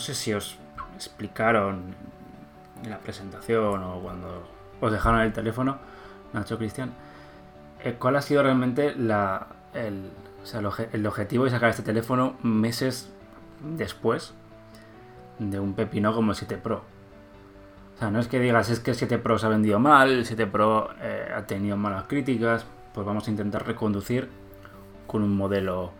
No 0.00 0.04
sé 0.04 0.14
si 0.14 0.32
os 0.32 0.56
explicaron 0.96 1.94
en 2.82 2.88
la 2.88 3.00
presentación 3.00 3.84
o 3.84 4.00
cuando 4.00 4.48
os 4.80 4.90
dejaron 4.90 5.20
el 5.20 5.34
teléfono, 5.34 5.76
Nacho 6.32 6.56
Cristian, 6.56 6.94
eh, 7.84 7.96
cuál 7.98 8.16
ha 8.16 8.22
sido 8.22 8.42
realmente 8.42 8.94
la, 8.94 9.48
el, 9.74 10.10
el, 10.94 11.06
objetivo 11.06 11.44
de 11.44 11.50
sacar 11.50 11.68
este 11.68 11.82
teléfono 11.82 12.38
meses 12.42 13.12
después 13.76 14.32
de 15.38 15.60
un 15.60 15.74
pepino 15.74 16.14
como 16.14 16.30
el 16.30 16.36
7 16.38 16.56
Pro. 16.56 16.82
O 17.96 17.98
sea, 17.98 18.10
no 18.10 18.20
es 18.20 18.28
que 18.28 18.40
digas 18.40 18.70
es 18.70 18.80
que 18.80 18.92
el 18.92 18.96
7 18.96 19.18
Pro 19.18 19.38
se 19.38 19.44
ha 19.44 19.50
vendido 19.50 19.78
mal, 19.80 20.10
el 20.10 20.24
7 20.24 20.46
Pro 20.46 20.88
eh, 21.02 21.30
ha 21.36 21.42
tenido 21.42 21.76
malas 21.76 22.04
críticas, 22.04 22.64
pues 22.94 23.06
vamos 23.06 23.28
a 23.28 23.30
intentar 23.30 23.66
reconducir 23.66 24.30
con 25.06 25.22
un 25.22 25.36
modelo 25.36 25.92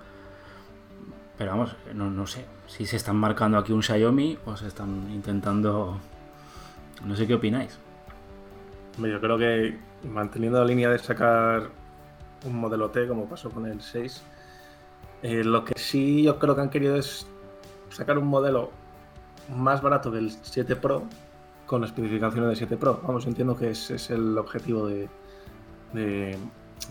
pero 1.40 1.52
vamos, 1.52 1.75
no, 1.94 2.11
no 2.11 2.26
sé. 2.26 2.44
si 2.66 2.85
se 2.85 2.97
están 2.97 3.16
marcando 3.16 3.56
aquí 3.56 3.73
un 3.73 3.82
Xiaomi 3.82 4.37
o 4.44 4.59
se 4.59 4.66
están 4.66 5.11
intentando... 5.11 5.99
No 7.02 7.16
sé 7.16 7.26
qué 7.26 7.32
opináis. 7.32 7.78
Yo 8.99 9.18
creo 9.23 9.38
que 9.38 9.78
manteniendo 10.06 10.59
la 10.59 10.66
línea 10.66 10.90
de 10.90 10.99
sacar 10.99 11.70
un 12.44 12.56
modelo 12.61 12.90
T, 12.90 13.09
como 13.09 13.26
pasó 13.26 13.49
con 13.49 13.64
el 13.64 13.80
6, 13.80 14.23
eh, 15.23 15.42
lo 15.42 15.64
que 15.64 15.78
sí 15.78 16.25
yo 16.25 16.38
creo 16.38 16.54
que 16.54 16.61
han 16.61 16.68
querido 16.68 16.97
es 16.97 17.26
sacar 17.88 18.18
un 18.18 18.26
modelo 18.26 18.70
más 19.49 19.80
barato 19.80 20.11
del 20.11 20.30
7 20.30 20.76
Pro 20.76 21.04
con 21.64 21.85
especificaciones 21.85 22.49
del 22.50 22.56
7 22.59 22.76
Pro. 22.76 23.00
Vamos, 23.02 23.26
entiendo 23.26 23.56
que 23.56 23.70
ese 23.70 23.94
es 23.94 24.11
el 24.11 24.37
objetivo 24.37 24.88
de, 24.88 25.09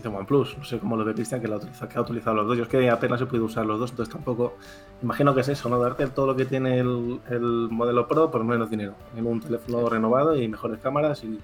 OnePlus. 0.04 0.58
No 0.58 0.64
sé 0.64 0.78
cómo 0.78 0.96
lo 0.96 1.04
ve 1.04 1.14
Cristian, 1.14 1.40
que, 1.40 1.48
que 1.48 1.98
ha 1.98 2.00
utilizado 2.00 2.36
los 2.36 2.46
dos. 2.46 2.56
Yo 2.56 2.62
es 2.64 2.68
que 2.68 2.88
apenas 2.90 3.20
se 3.20 3.26
puede 3.26 3.42
usar 3.42 3.66
los 3.66 3.78
dos, 3.78 3.90
entonces 3.90 4.12
tampoco. 4.12 4.56
Imagino 5.02 5.34
que 5.34 5.40
es 5.40 5.48
eso, 5.48 5.68
¿no? 5.68 5.78
Darte 5.78 6.06
todo 6.08 6.26
lo 6.26 6.36
que 6.36 6.44
tiene 6.44 6.78
el, 6.78 7.20
el 7.28 7.68
modelo 7.70 8.06
Pro 8.08 8.30
por 8.30 8.44
menos 8.44 8.70
dinero. 8.70 8.94
En 9.16 9.26
un 9.26 9.40
teléfono 9.40 9.88
renovado 9.88 10.36
y 10.36 10.48
mejores 10.48 10.78
cámaras 10.80 11.24
y 11.24 11.38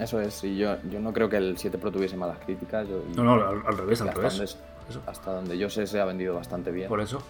eso 0.00 0.18
es, 0.18 0.42
y 0.44 0.56
yo, 0.56 0.76
yo 0.90 0.98
no 0.98 1.12
creo 1.12 1.28
que 1.28 1.36
el 1.36 1.58
7 1.58 1.76
Pro 1.76 1.92
tuviese 1.92 2.16
malas 2.16 2.38
críticas. 2.38 2.88
no, 3.14 3.22
no, 3.22 3.32
al, 3.34 3.76
revés, 3.76 4.00
al 4.00 4.12
revés. 4.12 4.56
hasta 5.06 5.32
donde 5.32 5.58
yo 5.58 5.68
sé 5.68 5.86
se 5.86 6.00
ha 6.00 6.06
vendido 6.06 6.34
bastante 6.34 6.70
bien. 6.70 6.88
Por 6.88 7.00
eso, 7.00 7.22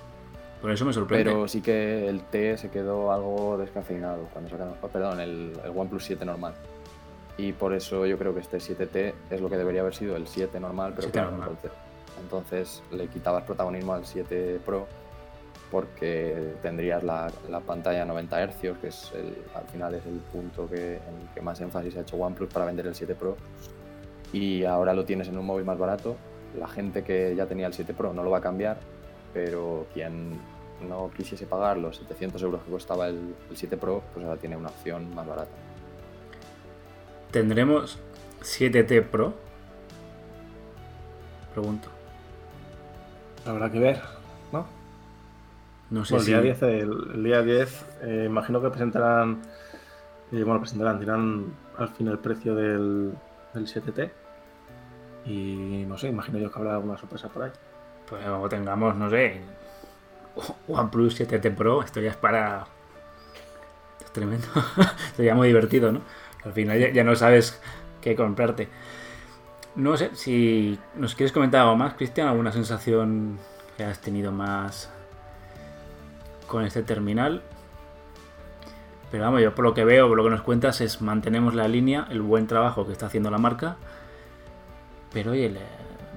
por 0.63 0.71
eso 0.71 0.85
me 0.85 0.93
sorprende. 0.93 1.25
Pero 1.25 1.49
sí 1.49 1.63
que 1.63 2.09
el 2.09 2.23
T 2.23 2.57
se 2.59 2.71
quedó 2.71 3.13
algo 3.13 3.59
descafeinado 3.59 4.29
cuando 4.33 4.51
sacaron, 4.51 4.75
oh, 4.81 4.87
perdón, 4.87 5.19
el, 5.19 5.53
el 5.65 5.73
OnePlus 5.75 6.05
7 6.05 6.25
normal. 6.25 6.55
Y 7.41 7.53
por 7.55 7.73
eso 7.73 8.05
yo 8.05 8.19
creo 8.19 8.35
que 8.35 8.41
este 8.41 8.59
7T 8.59 9.15
es 9.31 9.41
lo 9.41 9.49
que 9.49 9.57
debería 9.57 9.81
haber 9.81 9.95
sido 9.95 10.15
el 10.15 10.27
7 10.27 10.61
normal, 10.61 10.93
pero 10.95 11.11
claro, 11.11 11.31
Entonces, 11.37 11.71
entonces 12.21 12.83
le 12.93 13.07
quitabas 13.07 13.45
protagonismo 13.45 13.95
al 13.95 14.05
7 14.05 14.61
Pro 14.65 14.87
porque 15.71 16.57
tendrías 16.61 17.03
la, 17.03 17.31
pantalla 17.67 18.05
90 18.05 18.47
Hz, 18.47 18.79
que 18.81 18.89
es 18.89 19.13
el, 19.15 19.39
al 19.55 19.65
final 19.69 19.95
es 19.95 20.05
el 20.05 20.19
punto 20.19 20.69
que, 20.69 20.97
en 20.97 21.21
el 21.23 21.29
que 21.35 21.41
más 21.41 21.59
énfasis 21.63 21.97
ha 21.97 22.01
hecho 22.01 22.17
OnePlus 22.17 22.53
para 22.53 22.67
vender 22.67 22.87
el 22.87 22.95
7 22.95 23.15
Pro. 23.15 23.37
Y 24.35 24.65
ahora 24.65 24.93
lo 24.93 25.07
tienes 25.07 25.29
en 25.29 25.39
un 25.39 25.47
móvil 25.47 25.65
más 25.65 25.79
barato. 25.79 26.17
La 26.59 26.69
gente 26.69 27.05
que 27.05 27.35
ya 27.35 27.47
tenía 27.47 27.69
el 27.69 27.73
7 27.73 27.95
Pro 27.95 28.13
no 28.13 28.23
lo 28.23 28.31
va 28.31 28.39
a 28.39 28.43
cambiar, 28.43 28.81
pero 29.33 29.87
quien 29.95 30.39
no 30.87 31.11
quisiese 31.17 31.47
pagar 31.47 31.79
los 31.79 31.97
700 31.97 32.43
euros 32.43 32.63
que 32.65 32.71
costaba 32.71 33.07
el, 33.07 33.35
7 33.55 33.79
Pro, 33.79 34.03
pues 34.13 34.27
ahora 34.27 34.39
tiene 34.39 34.59
una 34.59 34.69
opción 34.69 35.15
más 35.15 35.27
barata. 35.27 35.70
¿Tendremos 37.31 37.99
7T 38.43 39.05
Pro? 39.05 39.35
Pregunto. 41.53 41.89
Habrá 43.47 43.71
que 43.71 43.79
ver, 43.79 44.01
¿no? 44.53 44.67
No 45.91 46.05
sé 46.05 46.17
el, 46.17 46.25
día 46.25 46.41
10, 46.41 46.63
el, 46.63 47.23
día 47.23 47.43
10, 47.43 47.85
eh, 48.03 48.25
imagino 48.27 48.61
que 48.61 48.71
presentarán, 48.71 49.43
eh, 50.33 50.43
bueno, 50.43 50.61
presentarán, 50.61 51.01
dirán 51.01 51.55
al 51.79 51.89
fin 51.91 52.09
el 52.09 52.19
precio 52.19 52.55
del, 52.55 53.13
del 53.55 53.67
7T. 53.67 54.11
Y 55.27 55.85
no 55.87 55.99
sé, 55.99 56.09
imagino 56.09 56.39
yo 56.39 56.51
que 56.51 56.59
habrá 56.59 56.75
alguna 56.75 56.99
sorpresa 56.99 57.29
por 57.29 57.45
ahí. 57.45 57.51
Pues 58.09 58.25
como 58.25 58.49
tengamos, 58.49 58.97
no 58.97 59.09
sé, 59.09 59.41
OnePlus 60.69 61.21
7T 61.21 61.55
Pro, 61.55 61.83
esto 61.83 62.01
ya 62.01 62.11
es 62.11 62.17
para. 62.17 62.67
Es 64.01 64.11
tremendo. 64.13 64.47
Sería 65.17 65.35
muy 65.35 65.49
divertido, 65.49 65.93
¿no? 65.93 66.01
Al 66.45 66.53
final 66.53 66.93
ya, 66.93 67.05
no 67.05 67.15
sabes 67.17 67.61
qué 68.01 68.17
comprarte. 68.17 68.69
No 69.77 69.97
sé 69.97 70.11
si 70.15 70.79
nos 70.95 71.15
quieres 71.15 71.33
comentar 71.33 71.61
algo 71.63 71.77
más, 71.77 71.95
Cristian, 71.95 72.29
alguna 72.29 72.53
sensación 72.53 73.39
que 73.77 73.85
has 73.85 74.01
tenido 74.01 74.33
más 74.33 74.91
con 76.47 76.65
este 76.65 76.83
terminal. 76.83 77.43
Pero 79.11 79.25
vamos, 79.25 79.43
yo 79.43 79.55
por 79.55 79.65
lo 79.65 79.75
que 79.75 79.85
veo, 79.85 80.09
por 80.09 80.17
lo 80.17 80.25
que 80.25 80.31
nos 80.31 80.43
cuentas, 80.43 80.81
es 80.81 81.01
mantenemos 81.01 81.55
la 81.55 81.69
línea, 81.69 82.07
el 82.11 82.23
buen 82.23 82.47
trabajo 82.47 82.87
que 82.87 82.93
está 82.93 83.07
haciendo 83.07 83.31
la 83.31 83.39
marca. 83.39 83.77
Pero 85.13 85.33
oye, 85.33 85.53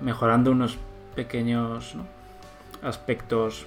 mejorando 0.01 0.51
unos 0.51 0.77
pequeños 1.15 1.95
aspectos. 2.81 3.65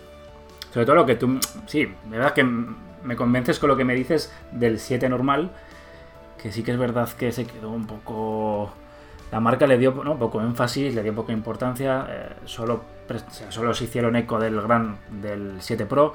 Sobre 0.72 0.86
todo 0.86 0.96
lo 0.96 1.06
que 1.06 1.16
tú. 1.16 1.40
Sí, 1.66 1.86
de 1.86 2.10
verdad 2.10 2.34
que 2.34 2.44
me 2.44 3.16
convences 3.16 3.58
con 3.58 3.68
lo 3.68 3.76
que 3.76 3.84
me 3.84 3.94
dices 3.94 4.32
del 4.52 4.78
7 4.78 5.08
normal. 5.08 5.50
Que 6.40 6.52
sí 6.52 6.62
que 6.62 6.73
es 6.73 6.78
verdad 6.78 7.09
que 7.11 7.33
se 7.33 7.47
quedó 7.47 7.71
un 7.71 7.87
poco. 7.87 8.71
La 9.33 9.40
marca 9.40 9.66
le 9.66 9.78
dio 9.78 9.93
un 9.93 10.19
poco 10.19 10.40
énfasis, 10.40 10.95
le 10.95 11.02
dio 11.02 11.14
poca 11.14 11.33
importancia. 11.33 12.07
Eh, 12.09 12.37
solo, 12.45 12.83
solo 13.49 13.75
se 13.75 13.85
hicieron 13.85 14.16
eco 14.16 14.38
del 14.38 14.61
gran 14.61 14.99
del 15.11 15.57
7 15.61 15.87
Pro 15.87 16.12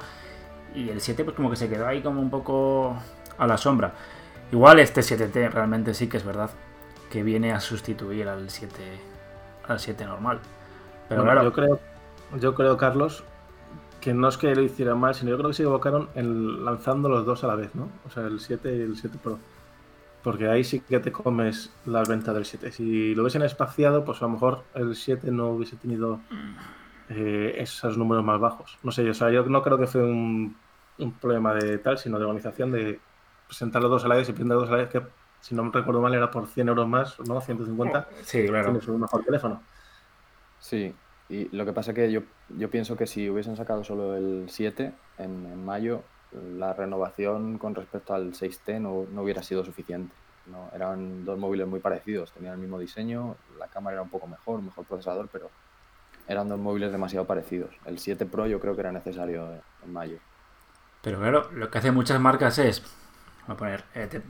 y 0.74 0.88
el 0.88 1.00
7 1.00 1.24
pues 1.24 1.36
como 1.36 1.50
que 1.50 1.56
se 1.56 1.68
quedó 1.68 1.86
ahí 1.86 2.00
como 2.00 2.20
un 2.20 2.30
poco 2.30 2.96
a 3.38 3.46
la 3.46 3.56
sombra. 3.56 3.92
Igual 4.50 4.80
este 4.80 5.00
7T 5.00 5.50
realmente 5.50 5.94
sí 5.94 6.08
que 6.08 6.18
es 6.18 6.24
verdad 6.24 6.50
que 7.10 7.22
viene 7.22 7.52
a 7.52 7.60
sustituir 7.60 8.28
al 8.28 8.50
7 8.50 8.82
al 9.68 9.80
7 9.80 10.04
normal. 10.04 10.40
Pero 11.08 11.22
claro, 11.22 11.42
yo 11.42 11.52
creo 11.52 11.80
yo 12.40 12.54
creo 12.54 12.76
Carlos 12.76 13.24
que 14.00 14.14
no 14.14 14.28
es 14.28 14.36
que 14.36 14.54
lo 14.54 14.62
hicieran 14.62 14.98
mal, 14.98 15.14
sino 15.14 15.30
yo 15.30 15.38
creo 15.38 15.50
que 15.50 15.54
se 15.54 15.62
equivocaron 15.62 16.08
en 16.14 16.64
lanzando 16.64 17.08
los 17.08 17.24
dos 17.24 17.44
a 17.44 17.46
la 17.46 17.54
vez, 17.54 17.74
¿no? 17.74 17.88
O 18.06 18.10
sea, 18.10 18.24
el 18.24 18.40
7 18.40 18.76
y 18.76 18.80
el 18.80 18.96
7 18.96 19.16
Pro. 19.22 19.38
Porque 20.22 20.48
ahí 20.48 20.62
sí 20.62 20.80
que 20.80 21.00
te 21.00 21.10
comes 21.10 21.72
las 21.84 22.08
ventas 22.08 22.34
del 22.34 22.44
7. 22.44 22.70
Si 22.70 23.14
lo 23.14 23.22
hubiesen 23.22 23.42
espaciado, 23.42 24.04
pues 24.04 24.22
a 24.22 24.26
lo 24.26 24.30
mejor 24.30 24.62
el 24.74 24.94
7 24.94 25.30
no 25.30 25.48
hubiese 25.48 25.76
tenido 25.76 26.20
eh, 27.08 27.54
esos 27.58 27.98
números 27.98 28.24
más 28.24 28.38
bajos. 28.38 28.78
No 28.82 28.92
sé, 28.92 29.08
o 29.08 29.14
sea, 29.14 29.30
yo 29.30 29.44
no 29.44 29.62
creo 29.62 29.78
que 29.78 29.86
fue 29.86 30.02
un, 30.02 30.56
problema 31.20 31.54
de 31.54 31.78
tal, 31.78 31.98
sino 31.98 32.18
de 32.18 32.24
organización 32.24 32.70
de 32.70 33.00
presentar 33.48 33.82
los 33.82 33.90
dos 33.90 34.04
a 34.04 34.08
la 34.08 34.14
vez 34.14 34.28
y 34.28 34.32
prender 34.32 34.56
los 34.56 34.68
dos 34.68 34.72
a 34.72 34.76
la 34.76 34.82
vez, 34.84 34.90
que 34.90 35.02
si 35.40 35.54
no 35.56 35.64
me 35.64 35.72
recuerdo 35.72 36.00
mal 36.00 36.14
era 36.14 36.30
por 36.30 36.46
100 36.46 36.68
euros 36.68 36.88
más, 36.88 37.18
¿no? 37.20 37.40
150. 37.40 38.08
Sí, 38.22 38.46
claro. 38.46 38.66
Tienes 38.66 38.86
un 38.86 39.00
mejor 39.00 39.24
teléfono. 39.24 39.60
Sí, 40.60 40.94
y 41.28 41.48
lo 41.56 41.64
que 41.64 41.72
pasa 41.72 41.90
es 41.90 41.96
que 41.96 42.12
yo, 42.12 42.20
yo 42.50 42.70
pienso 42.70 42.96
que 42.96 43.06
si 43.06 43.28
hubiesen 43.28 43.56
sacado 43.56 43.82
solo 43.82 44.16
el 44.16 44.44
7 44.48 44.92
en, 45.18 45.64
mayo, 45.64 46.02
la 46.58 46.72
renovación 46.72 47.58
con 47.58 47.74
respecto 47.74 48.14
al 48.14 48.32
6T 48.32 48.80
no, 48.80 49.06
no 49.12 49.22
hubiera 49.22 49.42
sido 49.42 49.64
suficiente. 49.64 50.14
No, 50.46 50.70
eran 50.74 51.24
dos 51.24 51.38
móviles 51.38 51.68
muy 51.68 51.78
parecidos, 51.78 52.32
tenían 52.32 52.54
el 52.54 52.60
mismo 52.60 52.78
diseño, 52.78 53.36
la 53.58 53.68
cámara 53.68 53.94
era 53.94 54.02
un 54.02 54.08
poco 54.08 54.26
mejor, 54.26 54.60
mejor 54.60 54.84
procesador, 54.84 55.28
pero 55.30 55.50
eran 56.26 56.48
dos 56.48 56.58
móviles 56.58 56.90
demasiado 56.90 57.26
parecidos. 57.26 57.70
El 57.84 57.98
7 57.98 58.26
Pro 58.26 58.46
yo 58.46 58.58
creo 58.58 58.74
que 58.74 58.80
era 58.80 58.92
necesario 58.92 59.48
en 59.84 59.92
mayo. 59.92 60.18
Pero 61.02 61.18
claro, 61.18 61.50
lo 61.52 61.70
que 61.70 61.78
hacen 61.78 61.94
muchas 61.94 62.20
marcas 62.20 62.58
es, 62.58 62.82
voy 63.46 63.54
a 63.54 63.56
poner, 63.56 63.84
eh, 63.94 64.20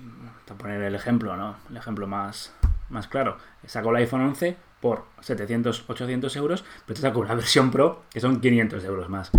poner 0.59 0.83
el 0.83 0.95
ejemplo, 0.95 1.37
¿no? 1.37 1.57
El 1.71 1.77
ejemplo 1.77 2.07
más, 2.07 2.55
más 2.89 3.09
claro. 3.09 3.39
Saco 3.67 3.91
el 3.91 3.97
iPhone 3.97 4.23
11 4.23 4.57
por 4.81 5.05
700, 5.21 5.89
800 5.89 6.37
euros, 6.37 6.65
pero 6.87 6.95
te 6.95 7.03
saco 7.03 7.21
una 7.21 7.35
versión 7.37 7.71
Pro 7.71 8.03
que 8.11 8.21
son 8.21 8.41
500 8.41 8.85
euros 8.85 9.09
más. 9.09 9.31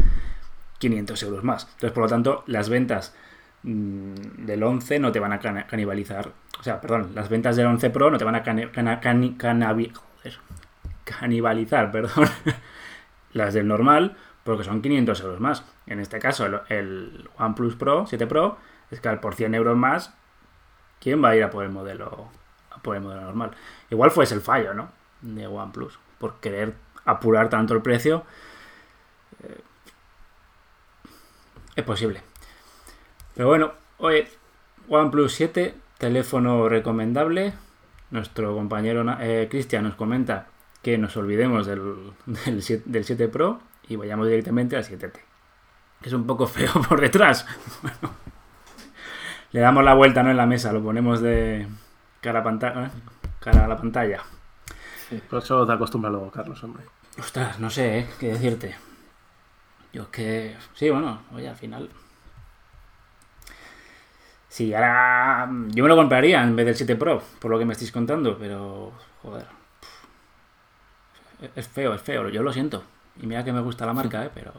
500 0.84 1.24
euros 1.24 1.44
más. 1.46 1.63
Entonces, 1.63 1.92
por 1.92 2.04
lo 2.04 2.10
tanto, 2.10 2.44
las 2.48 2.68
ventas 2.68 3.16
mm, 3.63 4.46
del 4.46 4.62
11 4.63 5.00
no 5.00 5.13
te 5.13 5.20
van 5.20 5.32
a 5.32 5.40
canibalizar. 5.40 6.32
O 6.60 6.63
sea, 6.63 6.82
perdón, 6.82 7.12
las 7.16 7.30
ventas 7.30 7.56
del 7.56 7.68
11 7.68 7.90
Pro 7.90 8.12
no 8.12 8.18
te 8.18 8.25
van 8.25 8.36
a 8.36 8.44
canibalizar, 11.06 11.92
perdón, 11.92 12.28
las 13.32 13.54
del 13.54 13.68
normal, 13.68 14.18
porque 14.44 14.66
son 14.66 14.82
500 14.82 15.22
euros 15.22 15.40
más. 15.40 15.63
En 15.88 16.02
este 16.02 16.20
caso, 16.20 16.46
el, 16.68 17.30
OnePlus 17.38 17.78
Pro, 17.78 18.06
7 18.06 18.28
Pro, 18.28 18.58
es 18.92 19.00
que 19.00 19.10
por 19.12 19.36
100 19.36 19.56
euros 19.56 19.78
más, 19.78 20.13
¿quién 21.00 21.24
va 21.24 21.30
a 21.30 21.36
ir 21.38 21.44
a 21.44 21.50
por 21.50 21.63
el 21.63 21.70
modelo, 21.70 22.28
a 22.72 22.80
por 22.80 22.98
el 22.98 23.02
modelo 23.02 23.22
normal? 23.22 23.52
Igual 23.90 24.12
fue 24.12 24.25
ese 24.25 24.36
el 24.36 24.42
fallo, 24.42 24.74
¿no? 24.74 24.90
De 25.22 25.48
OnePlus, 25.48 25.98
por 26.20 26.42
querer 26.42 26.74
apurar 27.06 27.50
tanto 27.50 27.74
el 27.74 27.82
precio. 27.82 28.25
Eh, 29.44 29.62
es 31.75 31.84
posible. 31.84 32.22
Pero 33.36 33.48
bueno, 33.48 33.74
hoy 33.98 34.27
OnePlus 34.88 35.34
7, 35.34 35.75
teléfono 35.98 36.70
recomendable. 36.70 37.53
Nuestro 38.12 38.53
compañero 38.53 39.03
eh, 39.20 39.48
Cristian 39.50 39.86
nos 39.86 39.96
comenta 39.96 40.48
que 40.82 40.98
nos 40.98 41.18
olvidemos 41.18 41.65
del, 41.65 42.13
del, 42.86 43.03
7, 43.03 43.27
Pro 43.27 43.60
y 43.88 43.96
vayamos 43.96 44.27
directamente 44.27 44.75
al 44.75 44.84
7T. 44.84 45.20
Es 46.03 46.13
un 46.13 46.27
poco 46.27 46.46
feo 46.46 46.72
por 46.88 47.01
detrás. 47.01 47.46
le 49.51 49.60
damos 49.60 49.84
la 49.84 49.94
vuelta 49.94 50.22
¿no? 50.22 50.32
en 50.32 50.38
la 50.38 50.46
mesa, 50.46 50.74
lo 50.74 50.84
ponemos 50.84 51.22
de 51.22 51.68
cara 52.22 52.39
a, 52.39 52.44
pantalla, 52.44 52.92
cara 53.39 53.65
a 53.65 53.68
la 53.68 53.77
pantalla. 53.77 54.22
Sí, 55.10 55.22
por 55.30 55.42
eso 55.42 55.65
te 55.65 55.74
acostumbra 55.74 56.12
luego, 56.12 56.30
Carlos, 56.30 56.63
hombre. 56.63 56.84
Ostras, 57.18 57.60
no 57.60 57.70
sé, 57.70 58.00
¿eh? 58.00 58.10
¿Qué 58.20 58.34
decirte? 58.34 58.75
Yo 59.94 60.04
es 60.04 60.08
que... 60.10 60.58
Sí, 60.74 60.90
bueno, 60.90 61.22
oye, 61.34 61.48
al 61.48 61.56
final... 61.56 61.90
Sí, 64.50 64.74
ahora... 64.74 65.50
Yo 65.70 65.84
me 65.84 65.90
lo 65.90 65.96
compraría 65.96 66.44
en 66.44 66.56
vez 66.56 66.66
del 66.66 66.76
7 66.76 66.96
Pro, 66.96 67.24
por 67.40 67.52
lo 67.52 67.58
que 67.58 67.66
me 67.66 67.74
estáis 67.74 67.92
contando, 67.92 68.38
pero... 68.38 68.92
Joder 69.22 69.46
es 71.56 71.68
feo, 71.68 71.94
es 71.94 72.02
feo, 72.02 72.30
yo 72.30 72.44
lo 72.44 72.54
siento. 72.54 72.84
Y 73.22 73.28
mira 73.28 73.44
que 73.44 73.54
me 73.54 73.62
gusta 73.62 73.86
la 73.86 73.94
marca, 73.94 74.26
¿eh? 74.26 74.32
pero, 74.34 74.54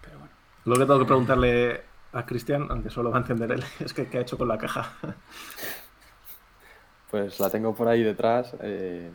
pero 0.00 0.18
bueno. 0.18 0.32
Lo 0.64 0.74
que 0.74 0.80
tengo 0.80 0.98
que 0.98 1.04
preguntarle 1.04 1.82
a 2.12 2.24
Cristian, 2.24 2.66
aunque 2.70 2.90
solo 2.90 3.10
va 3.10 3.18
a 3.18 3.20
entender 3.20 3.52
él, 3.52 3.64
es 3.80 3.92
que 3.92 4.08
qué 4.08 4.18
ha 4.18 4.22
hecho 4.22 4.38
con 4.38 4.48
la 4.48 4.58
caja. 4.58 4.92
Pues 7.10 7.40
la 7.40 7.50
tengo 7.50 7.74
por 7.74 7.88
ahí 7.88 8.02
detrás. 8.02 8.54
eh, 8.60 9.12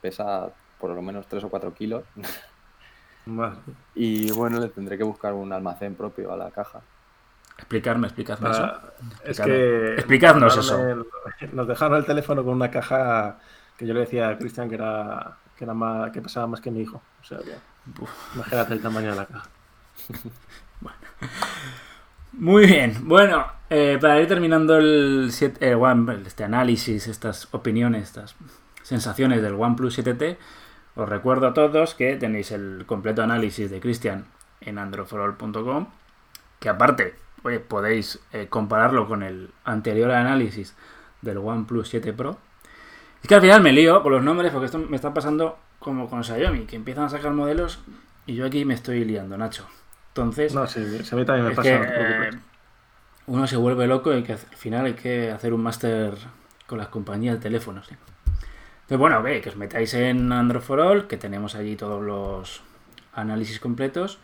pesa 0.00 0.50
por 0.80 0.90
lo 0.90 1.02
menos 1.02 1.28
3 1.28 1.44
o 1.44 1.48
4 1.48 1.72
kilos. 1.74 2.02
Y 3.94 4.30
bueno, 4.32 4.58
le 4.60 4.68
tendré 4.68 4.98
que 4.98 5.04
buscar 5.04 5.32
un 5.32 5.52
almacén 5.52 5.94
propio 5.94 6.32
a 6.32 6.36
la 6.36 6.50
caja. 6.50 6.80
Explicarme, 7.58 8.08
explicadme 8.08 8.50
eso. 8.50 8.64
Ah, 8.64 8.82
es 9.24 9.38
Explicadme. 9.38 10.40
que 10.40 10.44
nos 10.46 10.56
eso. 10.58 10.88
el- 10.88 11.06
nos 11.52 11.68
dejaron 11.68 11.98
el 11.98 12.04
teléfono 12.04 12.42
con 12.42 12.54
una 12.54 12.70
caja 12.70 13.38
que 13.76 13.86
yo 13.86 13.94
le 13.94 14.00
decía 14.00 14.28
a 14.30 14.38
Cristian 14.38 14.68
que 14.68 14.74
era 14.76 15.36
que 15.56 15.64
era 15.64 15.74
más 15.74 16.10
que 16.10 16.20
pesaba 16.22 16.46
más 16.48 16.60
que 16.60 16.70
mi 16.70 16.80
hijo. 16.80 17.00
O 17.20 17.24
sea 17.24 17.38
que 17.38 17.54
imagínate 18.34 18.72
el 18.74 18.80
tamaño 18.82 19.10
de 19.10 19.16
la 19.16 19.26
caja. 19.26 19.48
Muy 22.32 22.66
bien, 22.66 22.96
bueno, 23.06 23.44
eh, 23.68 23.98
para 24.00 24.18
ir 24.20 24.26
terminando 24.26 24.78
el, 24.78 25.28
siete- 25.32 25.74
One- 25.74 26.22
este 26.26 26.44
análisis, 26.44 27.06
estas 27.06 27.46
opiniones, 27.52 28.04
estas 28.04 28.34
sensaciones 28.82 29.42
del 29.42 29.54
OnePlus 29.54 29.98
7T, 29.98 30.38
os 30.94 31.08
recuerdo 31.08 31.48
a 31.48 31.54
todos 31.54 31.94
que 31.94 32.16
tenéis 32.16 32.52
el 32.52 32.84
completo 32.86 33.22
análisis 33.22 33.70
de 33.70 33.80
Cristian 33.80 34.26
en 34.60 34.78
androforall.com, 34.78 35.86
que 36.60 36.68
aparte 36.68 37.14
oye, 37.42 37.60
podéis 37.60 38.20
eh, 38.32 38.46
compararlo 38.48 39.08
con 39.08 39.22
el 39.22 39.50
anterior 39.64 40.10
análisis 40.10 40.74
del 41.20 41.38
OnePlus 41.38 41.88
7 41.88 42.12
Pro. 42.12 42.38
Es 43.22 43.28
que 43.28 43.34
al 43.34 43.40
final 43.40 43.62
me 43.62 43.72
lío 43.72 44.02
con 44.02 44.12
los 44.12 44.22
nombres 44.22 44.52
porque 44.52 44.66
esto 44.66 44.78
me 44.78 44.96
está 44.96 45.14
pasando 45.14 45.58
como 45.78 46.08
con 46.08 46.24
Xiaomi, 46.24 46.66
que 46.66 46.76
empiezan 46.76 47.04
a 47.04 47.08
sacar 47.08 47.32
modelos 47.32 47.80
y 48.26 48.34
yo 48.34 48.46
aquí 48.46 48.64
me 48.64 48.74
estoy 48.74 49.04
liando, 49.04 49.36
Nacho. 49.36 49.66
Entonces, 50.08 50.54
No, 50.54 50.66
sí, 50.66 50.84
sí, 51.02 51.14
a 51.14 51.18
mí 51.18 51.24
también 51.24 51.48
me 51.48 51.54
pasa. 51.54 51.80
que, 51.80 52.28
eh, 52.28 52.30
uno 53.26 53.46
se 53.46 53.56
vuelve 53.56 53.86
loco 53.86 54.14
y 54.14 54.22
que 54.22 54.32
al 54.32 54.38
final 54.38 54.86
hay 54.86 54.94
que 54.94 55.30
hacer 55.30 55.54
un 55.54 55.62
máster 55.62 56.14
con 56.66 56.78
las 56.78 56.88
compañías 56.88 57.36
de 57.36 57.40
teléfonos. 57.40 57.86
¿sí? 57.86 57.94
Entonces, 58.82 58.98
bueno, 58.98 59.22
ve, 59.22 59.40
que 59.40 59.48
os 59.48 59.56
metáis 59.56 59.94
en 59.94 60.32
Android 60.32 60.62
for 60.62 60.80
All, 60.80 61.06
que 61.06 61.16
tenemos 61.16 61.54
allí 61.54 61.76
todos 61.76 62.02
los 62.02 62.62
análisis 63.14 63.60
completos. 63.60 64.18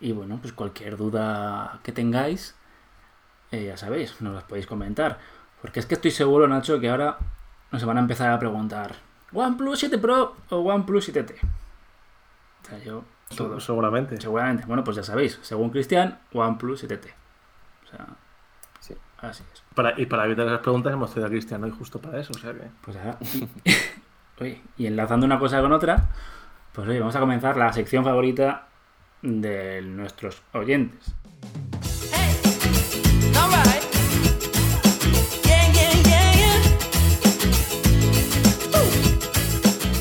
Y 0.00 0.12
bueno, 0.12 0.38
pues 0.40 0.52
cualquier 0.52 0.96
duda 0.96 1.80
que 1.82 1.92
tengáis, 1.92 2.54
eh, 3.52 3.66
ya 3.66 3.76
sabéis, 3.76 4.20
nos 4.20 4.34
las 4.34 4.44
podéis 4.44 4.66
comentar. 4.66 5.18
Porque 5.60 5.80
es 5.80 5.86
que 5.86 5.94
estoy 5.94 6.10
seguro, 6.10 6.48
Nacho, 6.48 6.80
que 6.80 6.90
ahora 6.90 7.18
nos 7.70 7.84
van 7.84 7.98
a 7.98 8.00
empezar 8.00 8.30
a 8.30 8.38
preguntar 8.38 8.96
¿OnePlus 9.32 9.80
7 9.80 9.98
Pro 9.98 10.36
o 10.50 10.56
OnePlus 10.58 11.08
7T? 11.08 11.34
O 11.42 12.66
sea, 12.66 12.78
yo, 12.78 13.04
todo. 13.36 13.60
Seguramente. 13.60 14.20
Seguramente. 14.20 14.64
Bueno, 14.66 14.84
pues 14.84 14.96
ya 14.96 15.02
sabéis, 15.02 15.38
según 15.42 15.70
Cristian, 15.70 16.18
OnePlus 16.32 16.84
7T. 16.84 17.12
O 17.84 17.88
sea. 17.88 18.06
Así 19.18 19.42
es. 19.52 19.62
Para, 19.74 19.98
y 20.00 20.06
para 20.06 20.24
evitar 20.26 20.46
esas 20.46 20.60
preguntas 20.60 20.92
hemos 20.92 21.10
traído 21.10 21.26
a 21.26 21.30
Cristian 21.30 21.64
hoy 21.64 21.70
justo 21.70 22.00
para 22.00 22.20
eso. 22.20 22.32
O 22.34 22.38
sea 22.38 22.52
que. 22.52 22.68
Pues 22.82 22.96
ahora. 22.96 23.18
oye, 24.40 24.60
y 24.76 24.86
enlazando 24.86 25.26
una 25.26 25.38
cosa 25.38 25.60
con 25.60 25.72
otra, 25.72 26.08
pues 26.72 26.88
oye, 26.88 26.98
vamos 26.98 27.16
a 27.16 27.20
comenzar 27.20 27.56
la 27.56 27.72
sección 27.72 28.04
favorita 28.04 28.68
de 29.22 29.82
nuestros 29.82 30.42
oyentes. 30.52 31.14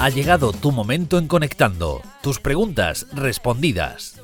Ha 0.03 0.09
llegado 0.09 0.51
tu 0.51 0.73
momento 0.73 1.17
en 1.17 1.29
Conectando. 1.29 2.01
Tus 2.21 2.41
preguntas 2.41 3.07
respondidas. 3.13 4.19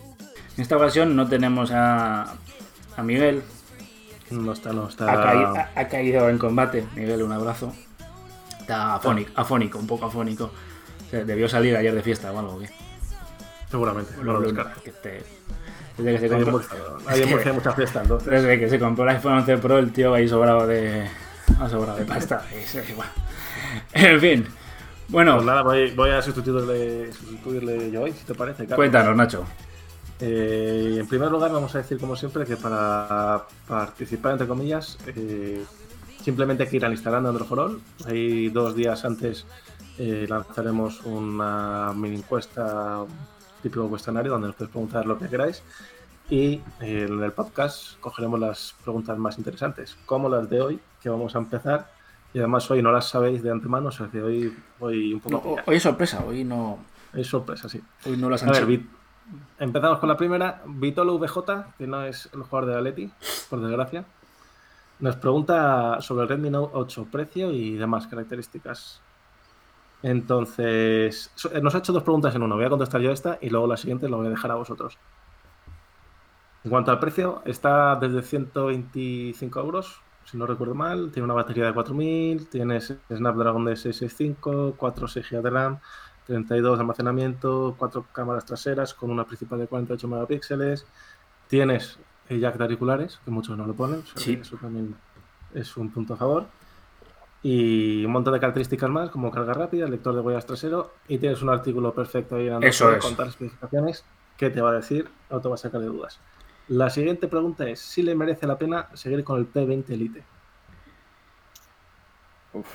En 0.58 0.64
esta 0.64 0.76
ocasión 0.76 1.16
no 1.16 1.30
tenemos 1.30 1.72
a, 1.72 2.36
a 2.98 3.04
Miguel. 3.04 3.44
No 4.32 4.54
está, 4.54 4.72
no 4.74 4.88
está. 4.88 5.12
Ha, 5.12 5.24
caído, 5.24 5.48
ha- 5.56 5.70
ha 5.76 5.88
caído 5.88 6.30
en 6.30 6.38
combate. 6.38 6.86
Miguel, 6.96 7.24
un 7.24 7.32
abrazo. 7.32 7.74
Está 8.60 8.96
afónico, 8.96 9.32
afónico, 9.36 9.80
un 9.80 9.88
poco 9.88 10.06
afónico. 10.06 10.46
O 10.46 11.10
sea, 11.10 11.24
debió 11.24 11.50
salir 11.50 11.76
ayer 11.76 11.94
de 11.94 12.02
fiesta 12.04 12.32
o 12.32 12.40
algo. 12.40 12.60
¿qué? 12.60 12.70
Seguramente. 13.72 14.12
No 14.24 14.34
lo 14.40 14.54
que 14.84 14.92
te- 14.92 15.24
desde 15.98 16.14
que 16.14 16.20
se 16.20 16.30
compró, 16.30 16.52
Murcia, 16.54 16.78
hay 17.08 17.20
en 17.22 17.26
que- 17.28 17.34
Murcia 17.34 17.54
mucha 17.54 17.72
fiesta, 17.74 18.02
entonces. 18.02 18.30
desde 18.32 18.60
que 18.60 18.70
se 18.70 18.80
compró 18.80 19.04
el 19.04 19.10
iPhone 19.16 19.34
11 19.34 19.58
Pro, 19.58 19.78
el 19.80 19.92
tío 19.92 20.14
ahí 20.14 20.28
sobrado 20.30 20.66
de. 20.68 21.08
Ha 21.60 21.68
sobrado 21.68 21.98
de 21.98 22.06
pasta. 22.06 22.44
En 23.94 24.20
fin. 24.20 24.48
Bueno, 25.10 25.36
Pues 25.36 25.46
nada, 25.46 25.64
voy, 25.64 25.92
voy 25.92 26.12
a 26.12 26.22
sustituirle, 26.22 27.12
sustituirle 27.12 27.90
yo 27.92 28.04
hoy, 28.04 28.12
si 28.14 28.24
te 28.26 28.36
parece. 28.36 28.64
Carlos. 28.64 28.76
cuéntanos, 28.76 29.16
Nacho. 29.16 29.44
Eh, 30.22 30.98
en 31.00 31.08
primer 31.08 31.32
lugar, 31.32 31.52
vamos 31.52 31.74
a 31.76 31.78
decir, 31.80 31.98
como 32.00 32.16
siempre, 32.16 32.46
que 32.46 32.58
para 32.58 33.44
participar, 33.68 34.34
entre 34.34 34.48
comillas, 34.48 34.98
eh, 35.08 35.64
simplemente 36.22 36.64
hay 36.64 36.70
que 36.70 36.76
ir 36.78 36.86
al 36.86 36.92
Instagram 36.92 37.24
de 37.24 37.30
Android 37.30 37.48
for 37.48 37.60
All. 37.60 37.82
Ahí 38.06 38.50
dos 38.50 38.76
días 38.76 39.06
antes 39.06 39.46
eh, 39.98 40.26
lanzaremos 40.28 41.02
una 41.06 41.94
mini 41.96 42.18
encuesta, 42.18 43.02
un 43.04 43.10
típico 43.64 43.88
cuestionario, 43.88 44.32
donde 44.32 44.48
nos 44.48 44.56
podéis 44.56 44.72
preguntar 44.72 45.06
lo 45.06 45.18
que 45.18 45.28
queráis. 45.30 45.64
Y 46.30 46.62
eh, 46.82 47.08
en 47.10 47.24
el 47.24 47.32
podcast 47.32 47.98
cogeremos 48.00 48.40
las 48.40 48.76
preguntas 48.84 49.18
más 49.18 49.38
interesantes, 49.38 49.98
como 50.06 50.28
las 50.30 50.50
de 50.50 50.62
hoy, 50.62 50.80
que 51.02 51.10
vamos 51.10 51.34
a 51.36 51.40
empezar. 51.40 51.92
Y 52.34 52.38
además 52.40 52.70
hoy 52.70 52.82
no 52.84 52.92
las 52.92 53.08
sabéis 53.10 53.42
de 53.42 53.50
antemano, 53.50 53.88
o 53.88 53.92
sea 53.92 54.08
que 54.08 54.22
hoy 54.22 54.56
voy 54.80 55.14
un 55.14 55.20
poco... 55.22 55.56
No, 55.56 55.62
a 55.62 55.64
hoy 55.66 55.78
es 55.78 55.84
sorpresa, 55.84 56.24
hoy 56.28 56.44
no, 56.44 56.78
Es 57.14 57.26
sorpresa, 57.26 57.68
sí. 57.68 57.82
hoy 58.06 58.18
no 58.18 58.30
las 58.30 58.44
A 58.44 58.46
han 58.46 58.52
ver, 58.52 58.60
hecho. 58.64 58.68
Vit- 58.68 58.90
empezamos 59.60 60.00
con 60.00 60.10
la 60.10 60.18
primera. 60.18 60.62
Vitolo 60.66 61.18
VJ, 61.18 61.76
que 61.78 61.88
no 61.88 62.04
es 62.04 62.30
el 62.34 62.44
jugador 62.44 62.70
de 62.70 62.78
Atleti, 62.78 63.12
por 63.50 63.62
desgracia. 63.62 64.06
Nos 65.00 65.16
pregunta 65.16 66.02
sobre 66.02 66.24
el 66.24 66.30
Redmi 66.30 66.50
Note 66.50 66.72
8, 66.74 67.08
precio 67.12 67.52
y 67.52 67.76
demás 67.76 68.08
características. 68.08 69.02
Entonces, 70.02 71.32
eh, 71.52 71.62
nos 71.62 71.76
ha 71.76 71.80
hecho 71.80 71.94
dos 71.94 72.04
preguntas 72.04 72.36
en 72.36 72.44
uno. 72.44 72.56
Voy 72.56 72.66
a 72.66 72.70
contestar 72.70 73.02
yo 73.02 73.12
esta 73.12 73.38
y 73.42 73.50
luego 73.50 73.68
la 73.68 73.78
siguiente 73.78 74.10
la 74.10 74.18
voy 74.18 74.28
a 74.28 74.30
dejar 74.30 74.52
a 74.52 74.56
vosotros. 74.56 74.98
En 76.64 76.72
cuanto 76.72 76.92
al 76.92 77.00
precio, 77.00 77.42
está 77.46 77.96
desde 77.96 78.22
125 78.22 79.60
euros, 79.60 80.02
si 80.26 80.38
no 80.38 80.46
recuerdo 80.46 80.76
mal. 80.76 81.12
Tiene 81.12 81.26
una 81.26 81.34
batería 81.34 81.66
de 81.66 81.74
4000, 81.74 82.50
tiene 82.50 82.82
Snapdragon 82.82 83.66
de 83.66 83.76
665, 83.76 84.76
4 84.78 85.08
6 85.08 85.30
GB 85.30 85.42
de 85.42 85.50
RAM, 85.50 85.80
32 86.30 86.78
de 86.78 86.82
almacenamiento, 86.82 87.76
4 87.78 88.06
cámaras 88.14 88.46
traseras 88.46 88.94
con 88.94 89.10
una 89.10 89.26
principal 89.26 89.58
de 89.60 89.68
48 89.68 90.08
megapíxeles. 90.08 90.86
Tienes 91.48 91.98
jack 92.30 92.56
de 92.58 92.64
auriculares, 92.64 93.20
que 93.26 93.32
muchos 93.32 93.58
no 93.58 93.66
lo 93.66 93.74
ponen, 93.74 94.02
o 94.16 94.20
Sí. 94.20 94.38
eso 94.40 94.56
también 94.58 94.96
es 95.56 95.76
un 95.76 95.90
punto 95.90 96.14
a 96.14 96.18
favor. 96.18 96.46
Y 97.42 98.06
un 98.06 98.12
montón 98.12 98.34
de 98.36 98.40
características 98.40 98.90
más, 98.92 99.10
como 99.10 99.32
carga 99.32 99.54
rápida, 99.54 99.88
lector 99.88 100.14
de 100.14 100.22
huellas 100.22 100.46
trasero, 100.46 100.94
y 101.08 101.18
tienes 101.18 101.42
un 101.42 101.50
artículo 101.50 101.94
perfecto 101.96 102.36
ahí 102.36 102.46
en 102.48 102.54
Android 102.54 102.70
Eso 102.70 102.92
es. 102.92 103.04
con 103.04 103.14
todas 103.16 103.28
las 103.30 103.36
especificaciones 103.36 104.06
que 104.38 104.50
te 104.52 104.62
va 104.62 104.70
a 104.70 104.74
decir, 104.74 105.10
no 105.32 105.42
te 105.42 105.48
va 105.50 105.56
a 105.56 105.58
sacar 105.58 105.82
de 105.82 105.88
dudas. 105.88 106.20
La 106.68 106.92
siguiente 106.92 107.28
pregunta 107.28 107.68
es 107.68 107.80
si 107.80 108.04
le 108.04 108.14
merece 108.14 108.46
la 108.46 108.58
pena 108.60 108.88
seguir 108.94 109.24
con 109.24 109.40
el 109.40 109.52
P20 109.52 109.90
Elite. 109.90 110.24
Uf. 112.54 112.68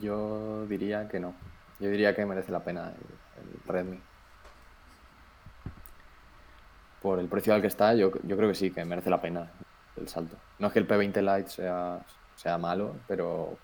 Yo 0.00 0.66
diría 0.66 1.06
que 1.08 1.20
no. 1.20 1.34
Yo 1.80 1.90
diría 1.90 2.14
que 2.14 2.24
merece 2.26 2.52
la 2.52 2.60
pena 2.60 2.88
el, 2.88 3.42
el 3.42 3.60
Redmi. 3.66 4.00
Por 7.02 7.18
el 7.18 7.28
precio 7.28 7.54
al 7.54 7.60
que 7.60 7.66
está, 7.66 7.94
yo, 7.94 8.10
yo 8.22 8.36
creo 8.36 8.48
que 8.48 8.54
sí, 8.54 8.70
que 8.70 8.84
merece 8.84 9.10
la 9.10 9.20
pena 9.20 9.50
el 9.96 10.08
salto. 10.08 10.36
No 10.58 10.68
es 10.68 10.72
que 10.72 10.78
el 10.78 10.88
P20 10.88 11.20
Lite 11.36 11.50
sea, 11.50 12.00
sea 12.36 12.56
malo, 12.56 12.96
pero 13.06 13.58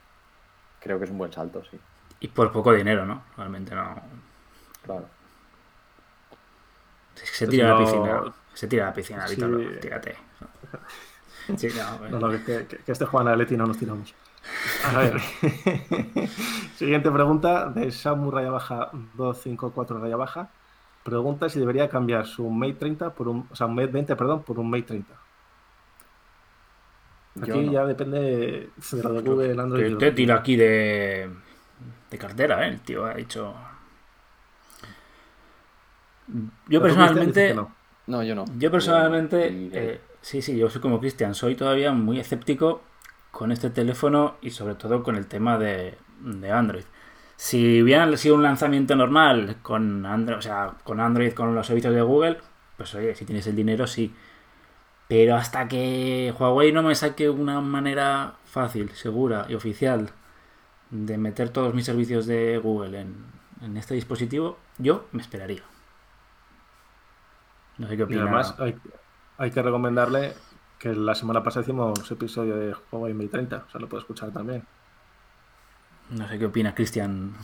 creo 0.81 0.99
que 0.99 1.07
es 1.07 1.11
un 1.11 1.19
buen 1.19 1.33
salto, 1.33 1.63
sí. 1.71 1.79
Y 2.21 2.29
por 2.29 2.53
poco 2.53 2.73
dinero, 2.75 3.07
¿no? 3.07 3.23
Realmente 3.37 3.75
no. 3.75 3.95
Claro. 4.83 5.09
Es 7.17 7.23
que 7.31 7.37
se 7.37 7.47
tira 7.47 7.71
a 7.71 7.75
la 7.81 7.85
piscina. 7.85 8.23
Se 8.53 8.67
tira 8.69 8.85
a 8.85 8.87
la 8.89 8.95
piscina, 8.95 9.27
Sí. 9.27 9.37
Víctor. 9.37 9.81
Tírate. 9.81 10.17
Sí, 11.57 11.69
no, 11.75 12.09
No, 12.11 12.21
no, 12.21 12.31
que, 12.45 12.65
que- 12.67 12.77
que 12.77 12.93
este 12.93 13.07
Juan 13.07 13.27
Atleti 13.27 13.57
no 13.57 13.67
nos 13.67 13.77
tiramos. 13.77 14.15
A 14.85 14.99
ver. 14.99 15.21
Siguiente 16.77 17.11
pregunta 17.11 17.69
de 17.71 17.91
Samu 17.91 18.31
Raya 18.31 18.51
Baja 18.51 18.91
254 19.15 19.99
Raya 20.01 20.17
Baja. 20.17 20.51
Pregunta 21.05 21.49
si 21.49 21.59
debería 21.59 21.89
cambiar 21.89 22.27
su 22.27 22.49
Mate 22.51 22.75
30 22.75 23.15
por 23.15 23.29
un, 23.29 23.47
o 23.51 23.57
sea, 23.57 23.67
un 23.67 23.75
Mate 23.75 23.89
20, 23.89 24.17
perdón, 24.17 24.43
por 24.43 24.59
un 24.59 24.71
Mate 24.71 24.83
30. 24.83 25.15
Yo 27.37 27.43
Aquí 27.45 27.67
no. 27.67 27.73
ya 27.73 27.87
depende 27.87 28.21
de 28.21 29.03
lo 29.03 29.13
de 29.13 29.21
Google, 29.23 29.63
Android. 29.63 29.93
y 29.93 29.99
Te, 29.99 30.13
te 30.13 30.33
aquí 30.33 30.57
de, 30.57 31.31
de 32.11 32.19
cartera, 32.19 32.67
¿eh? 32.67 32.71
El 32.71 32.81
tío 32.81 33.07
ha 33.07 33.15
dicho. 33.15 33.55
Yo 36.69 36.83
personalmente. 36.83 37.55
no. 37.55 37.75
No, 38.07 38.23
yo 38.25 38.35
no. 38.35 38.45
Yo 38.59 38.71
personalmente, 38.71 39.49
eh, 39.73 40.01
sí, 40.21 40.43
sí, 40.43 40.57
yo 40.59 40.69
soy 40.69 40.81
como 40.81 40.99
Cristian, 40.99 41.35
soy 41.35 41.55
todavía 41.55 41.93
muy 41.93 42.19
escéptico 42.19 42.83
con 43.31 43.53
este 43.53 43.71
teléfono 43.71 44.37
y 44.41 44.51
sobre 44.51 44.75
todo 44.75 45.03
con 45.03 45.17
el 45.17 45.27
tema 45.27 45.59
de, 45.59 45.99
de 46.21 46.51
Android. 46.51 46.85
Si 47.37 47.83
hubiera 47.83 48.15
sido 48.17 48.35
un 48.35 48.43
lanzamiento 48.43 48.97
normal 48.97 49.59
con 49.63 50.05
Android, 50.07 50.39
o 50.39 50.43
sea, 50.43 50.75
con 50.85 51.01
Android, 51.01 51.33
con 51.33 51.55
los 51.55 51.67
servicios 51.67 51.95
de 51.95 52.03
Google, 52.03 52.39
pues 52.77 52.95
oye, 52.95 53.15
si 53.15 53.25
tienes 53.25 53.47
el 53.47 53.57
dinero, 53.57 53.87
sí. 53.87 54.15
Pero 55.09 55.37
hasta 55.37 55.69
que 55.69 56.35
Huawei 56.39 56.73
no 56.73 56.83
me 56.83 56.95
saque 56.95 57.29
una 57.31 57.61
manera 57.61 58.35
fácil, 58.45 58.91
segura 58.93 59.47
y 59.49 59.55
oficial 59.55 60.11
de 60.91 61.19
meter 61.19 61.51
todos 61.51 61.75
mis 61.75 61.87
servicios 61.87 62.27
de 62.27 62.59
Google 62.59 63.01
en, 63.01 63.17
en 63.63 63.77
este 63.77 63.95
dispositivo, 63.95 64.59
yo 64.79 65.07
me 65.13 65.23
esperaría. 65.23 65.63
No 67.79 67.89
sé 67.89 67.97
qué 67.97 68.03
Y 68.07 68.17
opina. 68.17 68.23
además 68.23 68.55
hay, 68.59 68.77
hay 69.39 69.51
que 69.51 69.63
recomendarle 69.63 70.35
que 70.81 70.95
la 70.95 71.15
semana 71.15 71.43
pasada 71.43 71.63
hicimos 71.63 72.11
episodio 72.11 72.57
de 72.57 72.75
Huawei 72.91 73.13
Mate 73.13 73.29
30, 73.29 73.65
o 73.69 73.71
sea, 73.71 73.81
lo 73.81 73.89
puede 73.89 74.01
escuchar 74.01 74.33
también. 74.33 74.65
No 76.09 76.27
sé 76.27 76.39
qué 76.39 76.47
opina 76.47 76.75
Cristian 76.75 77.35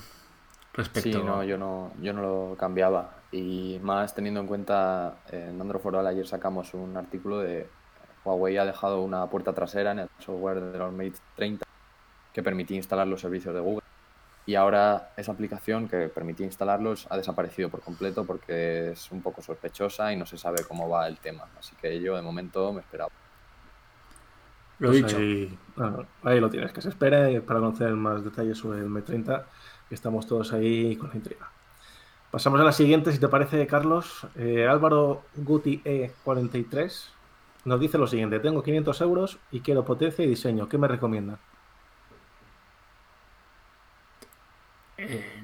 respecto 0.72 1.20
Sí, 1.20 1.24
no, 1.24 1.44
yo 1.44 1.58
no, 1.58 1.92
yo 2.00 2.14
no 2.14 2.22
lo 2.22 2.56
cambiaba. 2.56 3.10
Y 3.30 3.78
más 3.82 4.14
teniendo 4.14 4.40
en 4.40 4.46
cuenta, 4.46 5.18
eh, 5.30 5.48
en 5.50 5.60
Android 5.60 5.82
for 5.82 5.94
All 5.96 6.06
ayer 6.06 6.26
sacamos 6.26 6.72
un 6.72 6.96
artículo 6.96 7.40
de 7.40 7.68
Huawei 8.24 8.56
ha 8.56 8.64
dejado 8.64 9.02
una 9.02 9.26
puerta 9.26 9.52
trasera 9.52 9.92
en 9.92 9.98
el 10.00 10.08
software 10.18 10.60
de 10.60 10.78
los 10.78 10.92
Mate 10.92 11.16
30 11.36 11.66
que 12.32 12.42
permitía 12.42 12.78
instalar 12.78 13.06
los 13.06 13.20
servicios 13.20 13.54
de 13.54 13.60
Google. 13.60 13.82
Y 14.46 14.54
ahora 14.54 15.10
esa 15.18 15.32
aplicación 15.32 15.88
que 15.88 16.08
permitía 16.08 16.46
instalarlos 16.46 17.06
ha 17.10 17.18
desaparecido 17.18 17.68
por 17.68 17.82
completo 17.82 18.24
porque 18.24 18.92
es 18.92 19.12
un 19.12 19.20
poco 19.20 19.42
sospechosa 19.42 20.10
y 20.10 20.16
no 20.16 20.24
se 20.24 20.38
sabe 20.38 20.64
cómo 20.66 20.88
va 20.88 21.06
el 21.06 21.18
tema. 21.18 21.44
Así 21.58 21.76
que 21.76 22.00
yo 22.00 22.16
de 22.16 22.22
momento 22.22 22.72
me 22.72 22.80
esperaba. 22.80 23.10
Lo 24.78 24.88
Pues 24.88 25.02
dicho. 25.04 25.16
Ahí, 25.16 25.58
bueno, 25.74 26.06
ahí 26.22 26.40
lo 26.40 26.50
tienes, 26.50 26.72
que 26.72 26.82
se 26.82 26.90
espere 26.90 27.40
para 27.40 27.60
conocer 27.60 27.90
más 27.92 28.22
detalles 28.24 28.58
sobre 28.58 28.80
el 28.80 28.86
Mate 28.86 29.06
30. 29.06 29.46
que 29.88 29.94
Estamos 29.94 30.26
todos 30.26 30.52
ahí 30.52 30.96
con 30.96 31.08
la 31.10 31.16
intriga. 31.16 31.50
Pasamos 32.30 32.60
a 32.60 32.64
la 32.64 32.72
siguiente, 32.72 33.12
si 33.12 33.18
te 33.18 33.28
parece, 33.28 33.66
Carlos. 33.66 34.26
Eh, 34.34 34.66
Álvaro 34.68 35.22
Guti 35.36 35.80
E43 35.84 37.08
nos 37.64 37.80
dice 37.80 37.96
lo 37.98 38.06
siguiente: 38.06 38.40
Tengo 38.40 38.62
500 38.62 39.00
euros 39.00 39.38
y 39.50 39.60
quiero 39.60 39.84
potencia 39.84 40.24
y 40.24 40.28
diseño. 40.28 40.68
¿Qué 40.68 40.76
me 40.76 40.88
recomienda? 40.88 41.38
Eh, 44.98 45.42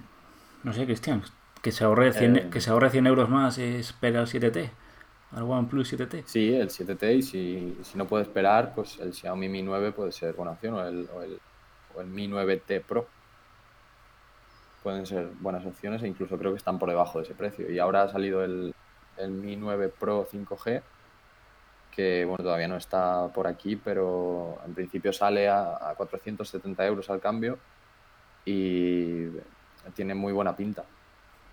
no 0.63 0.73
sé, 0.73 0.85
Cristian, 0.87 1.23
que 1.63 1.73
se 1.73 1.85
ahorre 1.85 2.13
100, 2.13 2.37
Eh. 2.37 2.49
que 2.51 2.61
se 2.61 2.71
ahorre 2.71 2.91
100 2.91 3.07
euros 3.07 3.29
más 3.29 3.59
y 3.59 3.63
espera 3.65 4.21
el 4.21 4.27
7T, 4.27 4.71
al 5.35 5.45
OnePlus 5.45 5.93
7T. 5.93 6.25
Sí, 6.27 6.55
el 6.55 6.69
7T 6.69 7.17
y 7.17 7.23
si, 7.23 7.79
si 7.83 7.99
no 7.99 8.07
puede 8.07 8.25
esperar, 8.25 8.75
pues 8.75 8.99
el 8.99 9.15
Xiaomi 9.15 9.49
Mi 9.49 9.63
9 9.63 9.93
puede 9.93 10.13
ser 10.13 10.35
buena 10.35 10.53
opción 10.53 10.75
o 10.75 10.87
el, 10.87 11.09
o 11.95 12.01
el, 12.01 12.07
Mi 12.07 12.29
9T 12.29 12.83
Pro. 12.83 13.07
Pueden 14.83 15.07
ser 15.07 15.29
buenas 15.41 15.65
opciones 15.65 16.03
e 16.03 16.09
incluso 16.09 16.37
creo 16.37 16.53
que 16.53 16.59
están 16.59 16.79
por 16.79 16.89
debajo 16.89 17.19
de 17.19 17.25
ese 17.25 17.35
precio. 17.35 17.71
Y 17.71 17.79
ahora 17.79 18.03
ha 18.03 18.09
salido 18.09 18.45
el, 18.45 18.75
el 19.17 19.31
Mi 19.31 19.57
9 19.57 19.89
Pro 19.99 20.29
5G, 20.31 20.83
que 21.91 22.25
bueno, 22.25 22.45
todavía 22.45 22.69
no 22.69 22.77
está 22.77 23.29
por 23.29 23.47
aquí, 23.47 23.77
pero 23.77 24.59
en 24.67 24.75
principio 24.75 25.13
sale 25.13 25.49
a, 25.49 25.91
a 25.91 25.95
470 25.95 26.87
euros 26.87 27.09
al 27.09 27.21
cambio 27.21 27.59
y 28.45 29.29
tiene 29.95 30.15
muy 30.15 30.33
buena 30.33 30.55
pinta. 30.55 30.85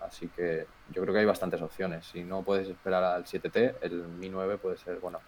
Así 0.09 0.27
que 0.27 0.65
yo 0.91 1.03
creo 1.03 1.13
que 1.13 1.19
hay 1.19 1.25
bastantes 1.25 1.61
opciones. 1.61 2.05
Si 2.05 2.23
no 2.23 2.41
puedes 2.41 2.67
esperar 2.67 3.03
al 3.03 3.25
7T, 3.25 3.75
el 3.81 4.07
Mi 4.07 4.27
9 4.27 4.57
puede 4.57 4.75
ser 4.77 4.99
bueno. 4.99 5.19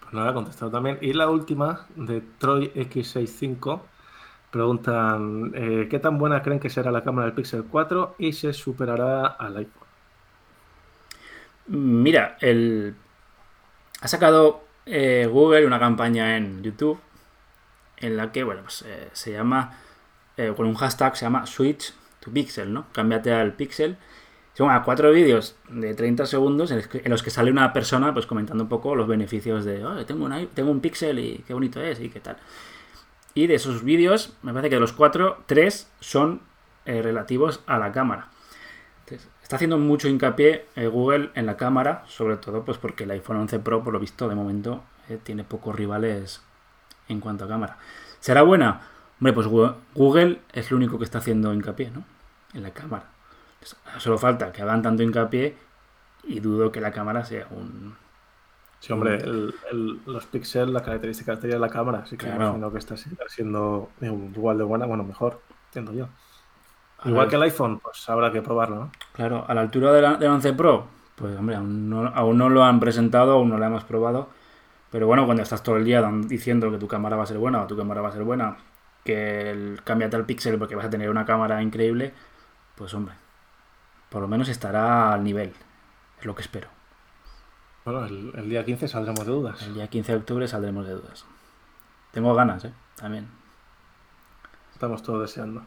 Pues 0.00 0.12
nada, 0.12 0.32
contestado 0.32 0.70
también. 0.70 0.98
Y 1.00 1.12
la 1.14 1.28
última, 1.28 1.86
de 1.96 2.20
Troy 2.38 2.72
X65, 2.72 3.80
preguntan: 4.52 5.52
eh, 5.54 5.88
¿Qué 5.90 5.98
tan 5.98 6.16
buena 6.16 6.42
creen 6.42 6.60
que 6.60 6.70
será 6.70 6.92
la 6.92 7.02
cámara 7.02 7.26
del 7.26 7.34
Pixel 7.34 7.64
4 7.64 8.14
y 8.18 8.32
se 8.32 8.52
superará 8.52 9.26
al 9.26 9.56
iPhone? 9.56 9.88
Mira, 11.66 12.36
el... 12.40 12.94
ha 14.00 14.06
sacado 14.08 14.62
eh, 14.86 15.26
Google 15.28 15.66
una 15.66 15.80
campaña 15.80 16.36
en 16.36 16.62
YouTube 16.62 17.00
en 17.96 18.16
la 18.16 18.30
que, 18.30 18.44
bueno, 18.44 18.62
pues 18.62 18.82
eh, 18.82 19.08
se 19.12 19.32
llama, 19.32 19.76
eh, 20.36 20.52
con 20.56 20.66
un 20.66 20.74
hashtag 20.74 21.16
se 21.16 21.24
llama 21.24 21.46
Switch 21.46 21.94
to 22.24 22.30
Pixel, 22.30 22.72
¿no? 22.72 22.86
Cámbiate 22.92 23.32
al 23.32 23.54
Pixel. 23.54 23.96
Son 24.54 24.70
a 24.70 24.82
cuatro 24.84 25.10
vídeos 25.10 25.56
de 25.68 25.94
30 25.94 26.26
segundos 26.26 26.70
en 26.70 26.76
los, 27.10 27.22
que, 27.22 27.30
sale 27.30 27.50
una 27.50 27.72
persona 27.72 28.14
pues 28.14 28.24
comentando 28.26 28.64
un 28.64 28.68
poco 28.68 28.94
los 28.94 29.08
beneficios 29.08 29.64
de, 29.64 29.84
"Oh, 29.84 30.04
tengo, 30.06 30.24
un, 30.26 30.46
tengo 30.54 30.70
un 30.70 30.80
Pixel 30.80 31.18
y 31.18 31.44
qué 31.46 31.54
bonito 31.54 31.82
es 31.82 32.00
y 32.00 32.08
qué 32.08 32.20
tal. 32.20 32.36
Y 33.34 33.48
de 33.48 33.56
esos 33.56 33.82
vídeos, 33.82 34.36
me 34.42 34.52
parece 34.52 34.70
que 34.70 34.76
de 34.76 34.80
los 34.80 34.92
cuatro, 34.92 35.42
tres 35.46 35.90
son 35.98 36.40
eh, 36.86 37.02
relativos 37.02 37.62
a 37.66 37.78
la 37.78 37.90
cámara. 37.90 38.28
Entonces, 39.00 39.28
está 39.42 39.56
haciendo 39.56 39.76
mucho 39.76 40.08
hincapié 40.08 40.66
eh, 40.76 40.86
Google 40.86 41.30
en 41.34 41.46
la 41.46 41.56
cámara, 41.56 42.04
sobre 42.06 42.36
todo 42.36 42.64
pues 42.64 42.78
porque 42.78 43.04
el 43.04 43.10
iPhone 43.10 43.38
11 43.38 43.58
Pro, 43.58 43.82
por 43.82 43.92
lo 43.92 43.98
visto, 43.98 44.28
de 44.28 44.36
momento 44.36 44.84
eh, 45.08 45.18
tiene 45.20 45.42
pocos 45.42 45.74
rivales 45.74 46.42
en 47.08 47.20
cuanto 47.20 47.44
a 47.44 47.48
cámara. 47.48 47.78
¿Será 48.20 48.42
buena? 48.42 48.82
Hombre, 49.18 49.32
pues 49.32 49.46
Google 49.46 50.40
es 50.52 50.70
lo 50.70 50.76
único 50.76 50.98
que 50.98 51.04
está 51.04 51.18
haciendo 51.18 51.52
hincapié, 51.52 51.90
¿no? 51.90 52.04
En 52.54 52.62
la 52.62 52.70
cámara. 52.70 53.04
Entonces, 53.60 53.78
Solo 54.02 54.18
falta 54.18 54.52
que 54.52 54.62
hagan 54.62 54.82
tanto 54.82 55.02
hincapié 55.02 55.56
y 56.24 56.40
dudo 56.40 56.70
que 56.72 56.80
la 56.80 56.92
cámara 56.92 57.24
sea 57.24 57.46
un... 57.50 57.96
Sí, 58.80 58.92
hombre, 58.92 59.16
el- 59.16 59.54
el- 59.72 60.00
los 60.06 60.26
Pixel, 60.26 60.72
la 60.72 60.82
característica 60.82 61.32
estrella 61.32 61.54
es 61.54 61.60
la 61.60 61.70
cámara, 61.70 62.00
así 62.00 62.16
que 62.16 62.26
Claro. 62.26 62.44
imagino 62.46 62.70
que 62.70 62.78
está 62.78 62.96
siendo 62.96 63.90
igual 64.00 64.58
de 64.58 64.64
buena, 64.64 64.84
bueno, 64.86 65.04
mejor, 65.04 65.40
entiendo 65.66 65.92
yo. 65.94 66.08
Igual 67.06 67.28
que 67.28 67.36
el 67.36 67.42
iPhone, 67.42 67.80
pues 67.80 68.08
habrá 68.08 68.30
que 68.32 68.40
probarlo, 68.42 68.76
¿no? 68.76 68.90
Claro, 69.12 69.44
a 69.48 69.54
la 69.54 69.60
altura 69.62 69.92
de 69.92 70.00
del 70.18 70.30
11 70.30 70.52
Pro, 70.54 70.86
pues 71.16 71.36
hombre, 71.38 71.56
aún 71.56 71.88
no, 71.90 72.06
aún 72.08 72.38
no 72.38 72.48
lo 72.48 72.64
han 72.64 72.80
presentado, 72.80 73.32
aún 73.32 73.48
no 73.50 73.58
lo 73.58 73.64
hemos 73.64 73.84
probado. 73.84 74.28
Pero 74.90 75.06
bueno, 75.06 75.24
cuando 75.26 75.42
estás 75.42 75.62
todo 75.62 75.76
el 75.76 75.84
día 75.84 76.02
diciendo 76.26 76.70
que 76.70 76.78
tu 76.78 76.88
cámara 76.88 77.16
va 77.16 77.24
a 77.24 77.26
ser 77.26 77.38
buena 77.38 77.62
o 77.62 77.66
tu 77.66 77.76
cámara 77.76 78.00
va 78.00 78.08
a 78.08 78.12
ser 78.12 78.22
buena, 78.24 78.56
que 79.04 79.50
el, 79.50 79.80
cámbiate 79.84 80.16
al 80.16 80.24
Pixel 80.24 80.58
porque 80.58 80.76
vas 80.76 80.86
a 80.86 80.90
tener 80.90 81.10
una 81.10 81.24
cámara 81.26 81.62
increíble, 81.62 82.14
pues 82.76 82.92
hombre, 82.94 83.14
por 84.10 84.22
lo 84.22 84.28
menos 84.28 84.48
estará 84.48 85.12
al 85.12 85.22
nivel, 85.24 85.52
es 86.20 86.24
lo 86.26 86.34
que 86.34 86.42
espero. 86.42 86.68
Bueno, 87.84 88.04
el, 88.06 88.32
el 88.34 88.48
día 88.48 88.64
15 88.64 88.88
saldremos 88.88 89.26
de 89.26 89.32
dudas. 89.32 89.62
El 89.62 89.74
día 89.74 89.88
15 89.88 90.12
de 90.12 90.18
octubre 90.18 90.48
saldremos 90.48 90.86
de 90.86 90.94
dudas. 90.94 91.24
Tengo 92.12 92.34
ganas, 92.34 92.64
¿eh? 92.64 92.72
También. 92.96 93.28
Estamos 94.72 95.02
todos 95.02 95.20
deseando. 95.22 95.62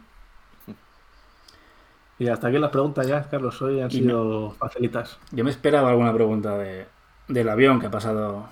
Y 2.20 2.28
hasta 2.30 2.48
aquí 2.48 2.58
las 2.58 2.72
preguntas 2.72 3.06
ya, 3.06 3.30
Carlos, 3.30 3.62
hoy 3.62 3.80
han 3.80 3.90
Y 3.90 3.92
sido 3.92 4.52
facilitas. 4.52 5.20
Yo 5.32 5.44
me 5.44 5.52
esperaba 5.52 5.90
alguna 5.90 6.12
pregunta 6.14 6.58
de, 6.58 6.88
del 7.28 7.48
avión 7.50 7.80
que 7.80 7.86
ha 7.88 7.92
pasado 7.92 8.48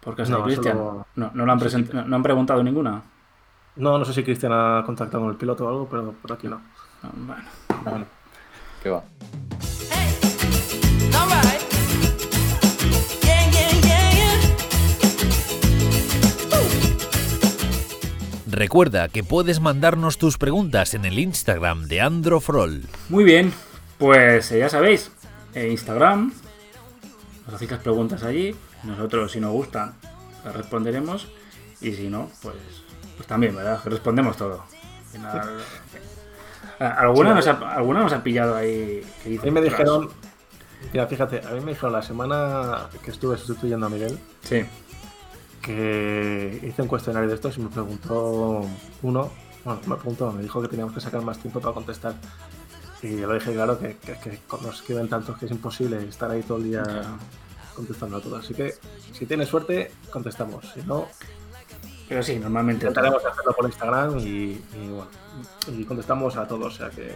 por 0.00 0.14
casa 0.14 0.32
No, 0.32 0.38
de 0.38 0.44
Cristian. 0.44 0.76
solo- 0.76 1.06
No, 1.16 1.30
no, 1.34 1.44
lo 1.46 1.52
han 1.52 1.58
present- 1.58 1.92
no- 1.92 2.04
no 2.04 2.16
han 2.16 2.22
preguntado 2.22 2.62
ninguna. 2.62 3.02
No, 3.74 3.98
no 3.98 4.04
sé 4.04 4.12
si 4.12 4.22
Cristian 4.22 4.52
ha 4.52 4.84
contactado 4.86 5.22
con 5.24 5.30
el 5.32 5.36
piloto 5.36 5.64
o 5.66 5.68
algo, 5.68 5.88
pero 5.90 6.12
por 6.12 6.32
aquí 6.32 6.46
no. 6.46 6.60
No, 7.02 7.10
Bueno, 7.14 7.44
Bueno, 7.84 8.06
¿Qué 8.82 8.90
va? 8.90 9.04
Recuerda 18.46 19.08
que 19.08 19.24
puedes 19.24 19.60
mandarnos 19.60 20.18
tus 20.18 20.36
preguntas 20.36 20.94
en 20.94 21.04
el 21.04 21.18
Instagram 21.18 21.88
de 21.88 22.02
Androfrol. 22.02 22.82
Muy 23.08 23.24
bien, 23.24 23.52
pues 23.98 24.52
eh, 24.52 24.58
ya 24.58 24.68
sabéis, 24.68 25.10
en 25.54 25.72
Instagram 25.72 26.32
nos 27.46 27.54
hacéis 27.54 27.70
las 27.70 27.80
preguntas 27.80 28.22
allí, 28.22 28.54
nosotros 28.84 29.32
si 29.32 29.40
nos 29.40 29.52
gustan 29.52 29.94
las 30.44 30.54
responderemos 30.54 31.28
y 31.80 31.92
si 31.92 32.08
no, 32.08 32.30
pues, 32.42 32.54
pues 33.16 33.26
también, 33.26 33.56
¿verdad? 33.56 33.80
Respondemos 33.84 34.36
todo. 34.36 34.62
Al 34.62 35.12
final, 35.12 35.58
eh, 36.78 36.84
¿Alguna, 36.84 37.34
nos 37.34 37.46
ha, 37.46 37.52
alguna 37.52 38.00
nos 38.00 38.12
ha 38.12 38.22
pillado 38.22 38.56
ahí. 38.56 39.02
a 39.24 39.44
mí 39.44 39.50
me 39.50 39.60
dijeron, 39.60 40.08
mira, 40.92 41.06
fíjate, 41.06 41.40
a 41.46 41.50
mí 41.50 41.60
me 41.60 41.72
dijeron 41.72 41.92
la 41.92 42.02
semana 42.02 42.88
que 43.04 43.10
estuve 43.10 43.36
sustituyendo 43.36 43.86
a 43.86 43.88
Miguel 43.88 44.18
Sí, 44.42 44.64
que 45.60 46.60
hice 46.62 46.82
un 46.82 46.88
cuestionario 46.88 47.28
de 47.28 47.36
estos 47.36 47.56
y 47.56 47.60
me 47.60 47.70
preguntó 47.70 48.66
uno, 49.02 49.30
bueno, 49.64 49.80
me 49.86 49.96
preguntó, 49.96 50.32
me 50.32 50.42
dijo 50.42 50.60
que 50.60 50.68
teníamos 50.68 50.94
que 50.94 51.00
sacar 51.00 51.22
más 51.22 51.38
tiempo 51.38 51.60
para 51.60 51.74
contestar. 51.74 52.14
Y 53.02 53.16
yo 53.16 53.26
le 53.26 53.34
dije, 53.38 53.52
claro, 53.52 53.78
que, 53.78 53.96
que, 53.96 54.12
que 54.14 54.38
nos 54.62 54.76
escriben 54.76 55.08
tantos 55.08 55.36
que 55.38 55.46
es 55.46 55.50
imposible 55.50 56.06
estar 56.08 56.30
ahí 56.30 56.42
todo 56.42 56.58
el 56.58 56.64
día 56.64 56.84
contestando 57.74 58.16
a 58.16 58.20
todo. 58.20 58.36
Así 58.36 58.54
que 58.54 58.74
si 59.12 59.26
tienes 59.26 59.48
suerte, 59.48 59.90
contestamos. 60.10 60.70
Si 60.72 60.82
no, 60.82 61.08
pero 62.12 62.22
sí, 62.22 62.38
normalmente. 62.38 62.84
intentaremos 62.84 63.24
hacerlo 63.24 63.54
por 63.54 63.64
Instagram 63.64 64.18
y, 64.18 64.22
y 64.22 64.88
bueno, 64.90 65.08
y 65.68 65.82
contestamos 65.86 66.36
a 66.36 66.46
todos, 66.46 66.74
o 66.74 66.76
sea 66.76 66.90
que, 66.90 67.14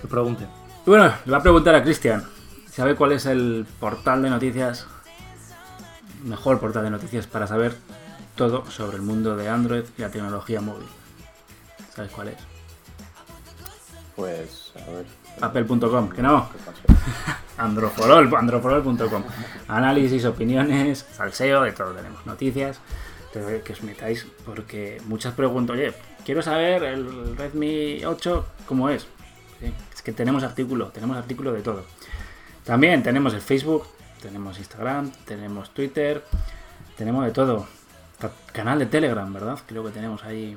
que 0.00 0.08
pregunten. 0.08 0.48
Y 0.86 0.88
bueno, 0.88 1.12
le 1.26 1.30
voy 1.30 1.38
a 1.38 1.42
preguntar 1.42 1.74
a 1.74 1.82
Cristian. 1.82 2.24
¿Sabe 2.70 2.94
cuál 2.94 3.12
es 3.12 3.26
el 3.26 3.66
portal 3.78 4.22
de 4.22 4.30
noticias? 4.30 4.86
Mejor 6.24 6.58
portal 6.58 6.84
de 6.84 6.90
noticias 6.90 7.26
para 7.26 7.46
saber 7.46 7.76
todo 8.34 8.64
sobre 8.70 8.96
el 8.96 9.02
mundo 9.02 9.36
de 9.36 9.46
Android 9.50 9.84
y 9.98 10.00
la 10.00 10.08
tecnología 10.08 10.62
móvil. 10.62 10.88
¿Sabes 11.94 12.10
cuál 12.10 12.28
es? 12.28 12.38
Pues, 14.16 14.72
a 14.74 14.90
ver, 14.90 15.04
Apple.com, 15.42 16.08
que 16.08 16.22
no. 16.22 16.48
Androforol, 17.58 18.34
androforol.com. 18.34 19.22
Análisis, 19.68 20.24
opiniones, 20.24 21.04
salseo, 21.12 21.60
de 21.60 21.72
todo 21.72 21.92
tenemos. 21.92 22.24
Noticias. 22.24 22.80
Que 23.32 23.72
os 23.72 23.82
metáis 23.82 24.26
porque 24.46 25.00
muchas 25.06 25.34
preguntas, 25.34 25.76
oye, 25.76 25.92
quiero 26.24 26.40
saber 26.42 26.82
el 26.82 27.36
Redmi 27.36 28.04
8 28.04 28.46
cómo 28.66 28.88
es. 28.88 29.06
Sí, 29.60 29.72
Es 29.94 30.02
que 30.02 30.12
tenemos 30.12 30.42
artículo, 30.42 30.88
tenemos 30.88 31.16
artículo 31.16 31.52
de 31.52 31.60
todo. 31.62 31.84
También 32.64 33.02
tenemos 33.02 33.34
el 33.34 33.40
Facebook, 33.40 33.86
tenemos 34.22 34.58
Instagram, 34.58 35.10
tenemos 35.24 35.70
Twitter, 35.74 36.22
tenemos 36.96 37.24
de 37.24 37.32
todo. 37.32 37.66
Ca- 38.18 38.32
Canal 38.52 38.78
de 38.78 38.86
Telegram, 38.86 39.32
¿verdad? 39.32 39.58
Creo 39.66 39.84
que 39.84 39.90
tenemos 39.90 40.24
ahí. 40.24 40.56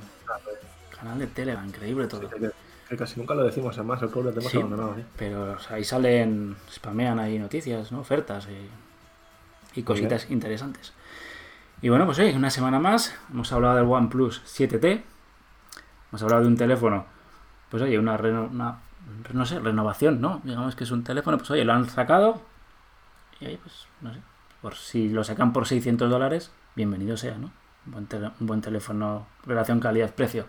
Canal 0.98 1.20
de 1.20 1.28
Telegram, 1.28 1.68
increíble 1.68 2.08
todo. 2.08 2.30
Que 2.90 2.98
casi 2.98 3.20
nunca 3.20 3.34
lo 3.36 3.44
decimos, 3.44 3.78
además, 3.78 4.02
el 4.02 4.10
pueblo 4.10 4.32
lo 4.32 4.34
tenemos 4.36 4.52
Sí, 4.52 4.58
abandonado. 4.58 4.96
¿sí? 4.96 5.04
pero 5.18 5.54
o 5.54 5.60
sea, 5.60 5.78
ahí 5.78 5.84
salen, 5.84 6.56
spamean 6.72 7.20
ahí 7.20 7.38
noticias, 7.40 7.92
¿no? 7.92 8.00
Ofertas 8.02 8.48
y, 8.50 9.80
y 9.80 9.84
cositas 9.84 10.30
interesantes. 10.30 10.92
Y 11.82 11.90
bueno, 11.90 12.06
pues 12.06 12.20
hoy, 12.20 12.32
una 12.34 12.50
semana 12.50 12.80
más, 12.80 13.16
hemos 13.32 13.52
hablado 13.52 13.76
del 13.76 13.86
OnePlus 13.86 14.42
7T, 14.46 15.04
hemos 16.12 16.22
hablado 16.22 16.42
de 16.44 16.48
un 16.48 16.58
teléfono, 16.58 17.06
pues 17.70 17.82
oye, 17.82 17.98
una, 17.98 18.18
reno- 18.18 18.50
una 18.52 18.80
no 19.34 19.46
sé, 19.46 19.60
renovación, 19.60 20.22
¿no? 20.22 20.42
Digamos 20.44 20.76
que 20.76 20.84
es 20.84 20.92
un 20.92 21.04
teléfono, 21.04 21.38
pues 21.38 21.50
oye, 21.52 21.66
lo 21.66 21.74
han 21.74 21.90
sacado 21.90 22.42
y 23.40 23.46
ahí, 23.46 23.58
pues, 23.58 23.88
no 24.02 24.14
sé, 24.14 24.20
por 24.62 24.76
si 24.76 25.10
lo 25.10 25.24
sacan 25.24 25.54
por 25.54 25.68
600 25.68 26.10
dólares, 26.10 26.52
bienvenido 26.76 27.18
sea, 27.18 27.36
¿no? 27.38 27.52
Un 27.88 27.92
buen, 27.94 28.08
tele- 28.08 28.32
un 28.40 28.46
buen 28.48 28.62
teléfono, 28.62 29.26
relación 29.46 29.80
calidad-precio. 29.80 30.46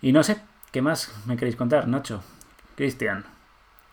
Y 0.00 0.12
no 0.12 0.22
sé, 0.22 0.40
¿qué 0.70 0.80
más 0.80 1.12
me 1.26 1.36
queréis 1.36 1.56
contar, 1.56 1.88
Nacho? 1.88 2.22
Cristian. 2.76 3.24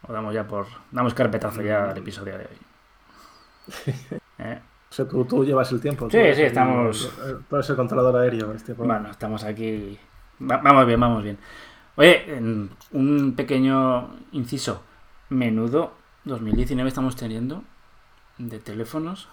O 0.07 0.13
damos 0.13 0.33
ya 0.35 0.45
por. 0.47 0.67
Damos 0.91 1.13
carpetazo 1.13 1.61
ya 1.61 1.89
al 1.91 1.97
episodio 1.97 2.37
de 2.37 2.45
hoy. 2.45 4.19
¿Eh? 4.39 4.59
O 4.93 4.95
sea, 4.95 5.07
tú, 5.07 5.25
tú 5.25 5.43
llevas 5.43 5.71
el 5.71 5.81
tiempo. 5.81 6.07
Sí, 6.07 6.19
sí, 6.35 6.43
estamos- 6.43 7.11
el- 7.25 7.39
Tú 7.45 7.55
eres 7.55 7.67
el 7.71 7.75
controlador 7.75 8.15
aéreo. 8.17 8.51
Este. 8.53 8.73
Bueno, 8.73 9.09
estamos 9.09 9.43
aquí. 9.43 9.97
Va- 10.39 10.57
vamos 10.57 10.85
bien, 10.85 10.99
vamos 10.99 11.23
bien. 11.23 11.39
Oye, 11.95 12.39
un 12.91 13.33
pequeño 13.35 14.15
inciso. 14.33 14.83
Menudo 15.29 15.93
2019 16.25 16.87
estamos 16.89 17.15
teniendo 17.15 17.63
de 18.37 18.59
teléfonos 18.59 19.29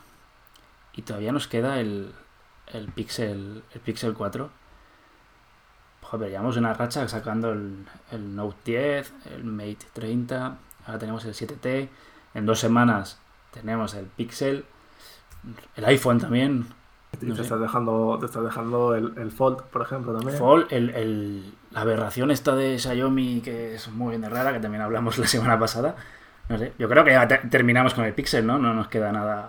y 0.95 1.03
todavía 1.03 1.31
nos 1.33 1.47
queda 1.47 1.79
el, 1.79 2.13
el 2.69 2.89
Pixel 2.89 3.63
el 3.75 3.81
Pixel 3.83 4.15
4. 4.15 4.49
Joder, 6.03 6.31
llevamos 6.31 6.57
una 6.57 6.73
racha 6.73 7.07
sacando 7.07 7.53
el, 7.53 7.85
el 8.13 8.35
Note 8.35 8.57
10, 8.73 9.13
el 9.37 9.45
Mate 9.45 9.77
30, 9.93 10.57
ahora 10.87 10.99
tenemos 10.99 11.25
el 11.27 11.35
7T, 11.35 11.89
en 12.35 12.47
dos 12.47 12.59
semanas 12.59 13.21
tenemos 13.53 13.93
el 13.95 14.07
Pixel, 14.07 14.65
el 15.77 15.85
iPhone 15.87 16.19
también, 16.21 16.67
Y 17.21 17.27
no 17.27 17.35
te, 17.35 17.43
estás 17.43 17.61
dejando, 17.61 18.17
te 18.21 18.27
estás 18.27 18.45
dejando 18.45 18.95
el, 18.95 19.13
el 19.17 19.31
Fold, 19.33 19.63
por 19.65 19.83
ejemplo, 19.83 20.13
también. 20.15 20.37
Fold, 20.39 20.67
el, 20.71 20.91
el- 20.91 21.55
la 21.71 21.83
aberración 21.83 22.31
esta 22.33 22.57
de 22.57 22.79
Xiaomi 22.79 23.41
que 23.43 23.77
es 23.77 23.89
muy 23.89 24.11
bien 24.11 24.23
de 24.23 24.29
rara, 24.29 24.53
que 24.53 24.59
también 24.61 24.83
hablamos 24.83 25.19
la 25.19 25.27
semana 25.27 25.59
pasada. 25.59 25.95
No 26.49 26.59
sé, 26.59 26.73
yo 26.79 26.89
creo 26.89 27.05
que 27.05 27.13
ya 27.13 27.29
te- 27.29 27.39
terminamos 27.49 27.95
con 27.95 28.05
el 28.05 28.13
Pixel, 28.15 28.45
¿no? 28.47 28.59
No 28.59 28.75
nos 28.75 28.89
queda 28.89 29.13
nada. 29.13 29.49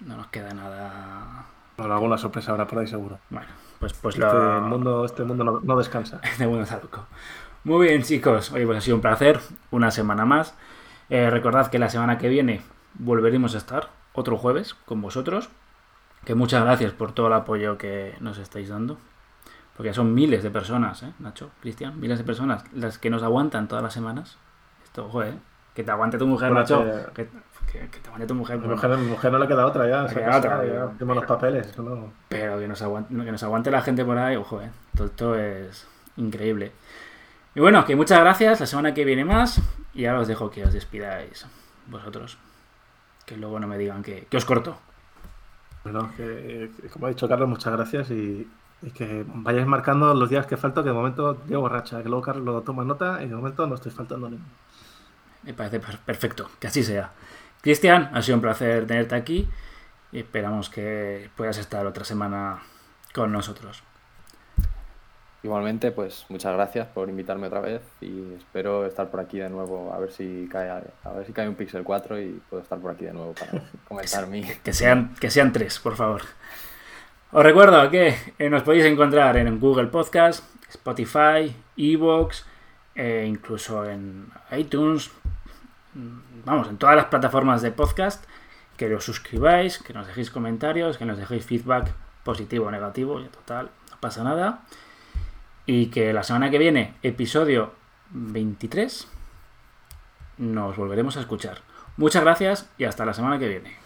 No 0.00 0.16
nos 0.16 0.26
queda 0.28 0.52
nada. 0.54 1.44
Bueno, 1.76 1.94
alguna 1.94 2.16
sorpresa 2.18 2.52
habrá 2.52 2.66
por 2.66 2.78
ahí 2.78 2.86
seguro. 2.86 3.18
Bueno, 3.30 3.46
pues, 3.78 3.92
pues 3.94 4.14
Este 4.14 4.26
lo. 4.26 4.60
mundo, 4.62 5.04
este 5.04 5.22
mundo 5.24 5.44
no, 5.44 5.60
no 5.62 5.76
descansa. 5.76 6.20
de 6.38 6.46
Mundo 6.48 6.64
Saluco. 6.66 7.06
Muy 7.64 7.88
bien, 7.88 8.02
chicos. 8.02 8.52
Oye, 8.52 8.64
pues 8.66 8.78
ha 8.78 8.80
sido 8.80 8.96
un 8.96 9.02
placer. 9.02 9.40
Una 9.70 9.90
semana 9.90 10.24
más. 10.24 10.54
Eh, 11.10 11.28
recordad 11.30 11.66
que 11.70 11.78
la 11.78 11.90
semana 11.90 12.16
que 12.18 12.28
viene 12.28 12.62
volveremos 12.94 13.54
a 13.54 13.58
estar 13.58 13.88
otro 14.14 14.38
jueves 14.38 14.74
con 14.74 15.02
vosotros. 15.02 15.50
Que 16.24 16.34
muchas 16.34 16.64
gracias 16.64 16.92
por 16.92 17.12
todo 17.12 17.26
el 17.26 17.34
apoyo 17.34 17.76
que 17.76 18.14
nos 18.20 18.38
estáis 18.38 18.70
dando. 18.70 18.96
Porque 19.76 19.92
son 19.92 20.14
miles 20.14 20.42
de 20.42 20.50
personas, 20.50 21.02
¿eh, 21.02 21.12
Nacho? 21.18 21.50
Cristian, 21.60 21.98
miles 22.00 22.16
de 22.18 22.24
personas 22.24 22.64
las 22.72 22.96
que 22.98 23.10
nos 23.10 23.22
aguantan 23.22 23.68
todas 23.68 23.82
las 23.82 23.92
semanas. 23.92 24.38
Esto, 24.84 25.08
joder, 25.08 25.34
que 25.74 25.82
te 25.84 25.90
aguante 25.90 26.16
tu 26.16 26.26
mujer, 26.26 26.48
Bueno, 26.52 26.60
Nacho. 26.62 26.84
que- 27.12 27.24
Que, 27.26 27.28
que- 27.80 27.88
que 27.90 27.98
te 27.98 28.06
aguante 28.06 28.26
tu 28.28 28.34
mujer. 28.36 28.56
Mujer, 28.58 28.96
mujer 28.96 29.32
no 29.32 29.38
le 29.38 29.48
queda 29.48 29.66
otra 29.66 29.88
ya. 29.88 30.08
se 30.08 30.14
queda 30.14 30.38
otra, 30.38 30.64
ya. 30.64 30.88
firma 30.96 31.14
los 31.14 31.24
papeles. 31.26 31.76
no. 31.78 32.12
Pero 32.28 32.58
que 32.60 32.68
nos, 32.68 32.80
aguante, 32.82 33.12
que 33.12 33.32
nos 33.32 33.42
aguante 33.42 33.70
la 33.72 33.82
gente 33.82 34.04
por 34.04 34.16
ahí, 34.16 34.36
ojo, 34.36 34.62
eh. 34.62 34.70
Todo 34.96 35.06
esto 35.08 35.34
es 35.34 35.86
increíble. 36.16 36.70
Y 37.56 37.60
bueno, 37.60 37.84
que 37.84 37.96
muchas 37.96 38.20
gracias. 38.20 38.60
La 38.60 38.66
semana 38.66 38.94
que 38.94 39.04
viene 39.04 39.24
más. 39.24 39.60
Y 39.92 40.06
ahora 40.06 40.20
os 40.20 40.28
dejo 40.28 40.50
que 40.50 40.64
os 40.64 40.72
despidáis 40.72 41.46
vosotros. 41.88 42.38
Que 43.26 43.36
luego 43.36 43.58
no 43.58 43.66
me 43.66 43.78
digan 43.78 44.02
que, 44.02 44.26
que 44.30 44.36
os 44.36 44.44
corto. 44.44 44.76
Bueno, 45.82 46.10
que, 46.16 46.70
que 46.80 46.88
como 46.88 47.06
ha 47.06 47.08
dicho 47.10 47.28
Carlos, 47.28 47.48
muchas 47.48 47.72
gracias 47.72 48.10
y, 48.10 48.48
y 48.82 48.90
que 48.90 49.24
vayáis 49.26 49.66
marcando 49.66 50.14
los 50.14 50.30
días 50.30 50.46
que 50.46 50.56
falto, 50.56 50.82
que 50.82 50.88
de 50.90 50.94
momento 50.94 51.38
llevo 51.46 51.62
borracha, 51.62 52.02
que 52.02 52.08
luego 52.08 52.22
Carlos 52.22 52.44
lo 52.44 52.60
toma 52.62 52.84
nota 52.84 53.22
y 53.22 53.28
de 53.28 53.34
momento 53.34 53.66
no 53.66 53.74
estoy 53.74 53.92
faltando 53.92 54.28
ninguno. 54.28 54.48
Me 55.42 55.52
parece 55.54 55.80
per- 55.80 55.98
perfecto. 55.98 56.50
Que 56.58 56.68
así 56.68 56.82
sea. 56.82 57.12
Cristian, 57.60 58.10
ha 58.14 58.22
sido 58.22 58.36
un 58.36 58.42
placer 58.42 58.86
tenerte 58.86 59.14
aquí. 59.14 59.48
Y 60.12 60.20
esperamos 60.20 60.70
que 60.70 61.28
puedas 61.36 61.58
estar 61.58 61.84
otra 61.86 62.04
semana 62.04 62.60
con 63.14 63.32
nosotros. 63.32 63.82
Igualmente, 65.44 65.92
pues 65.92 66.24
muchas 66.30 66.54
gracias 66.54 66.88
por 66.88 67.08
invitarme 67.10 67.48
otra 67.48 67.60
vez 67.60 67.82
y 68.00 68.32
espero 68.32 68.86
estar 68.86 69.10
por 69.10 69.20
aquí 69.20 69.38
de 69.38 69.50
nuevo 69.50 69.92
a 69.92 69.98
ver 69.98 70.10
si 70.10 70.48
cae 70.50 70.70
a 70.70 71.10
ver 71.12 71.26
si 71.26 71.34
cae 71.34 71.46
un 71.46 71.54
Pixel 71.54 71.84
4 71.84 72.18
y 72.18 72.40
puedo 72.48 72.62
estar 72.62 72.78
por 72.78 72.90
aquí 72.92 73.04
de 73.04 73.12
nuevo 73.12 73.34
para 73.34 73.62
comentar 73.88 74.26
mi 74.26 74.42
Que 74.42 74.72
sean, 74.72 75.14
que 75.20 75.30
sean 75.30 75.52
tres, 75.52 75.78
por 75.78 75.96
favor. 75.96 76.22
Os 77.30 77.42
recuerdo 77.42 77.90
que 77.90 78.16
eh, 78.38 78.48
nos 78.48 78.62
podéis 78.62 78.86
encontrar 78.86 79.36
en 79.36 79.60
Google 79.60 79.88
Podcast, 79.88 80.42
Spotify, 80.70 81.54
Evox, 81.76 82.46
e 82.94 83.26
incluso 83.26 83.84
en 83.84 84.28
iTunes. 84.56 85.10
mm, 85.92 86.44
Vamos, 86.46 86.68
en 86.68 86.78
todas 86.78 86.96
las 86.96 87.06
plataformas 87.06 87.60
de 87.60 87.70
podcast. 87.70 88.24
Que 88.78 88.92
os 88.94 89.04
suscribáis, 89.04 89.78
que 89.78 89.92
nos 89.92 90.06
dejéis 90.06 90.30
comentarios, 90.30 90.96
que 90.96 91.04
nos 91.04 91.18
dejéis 91.18 91.44
feedback 91.44 91.92
positivo 92.24 92.66
o 92.66 92.70
negativo. 92.70 93.20
Y 93.20 93.24
total, 93.24 93.68
no 93.90 94.00
pasa 94.00 94.24
nada. 94.24 94.62
Y 95.66 95.86
que 95.86 96.12
la 96.12 96.22
semana 96.22 96.50
que 96.50 96.58
viene, 96.58 96.94
episodio 97.02 97.72
23, 98.10 99.08
nos 100.38 100.76
volveremos 100.76 101.16
a 101.16 101.20
escuchar. 101.20 101.62
Muchas 101.96 102.22
gracias 102.22 102.70
y 102.76 102.84
hasta 102.84 103.04
la 103.04 103.14
semana 103.14 103.38
que 103.38 103.48
viene. 103.48 103.84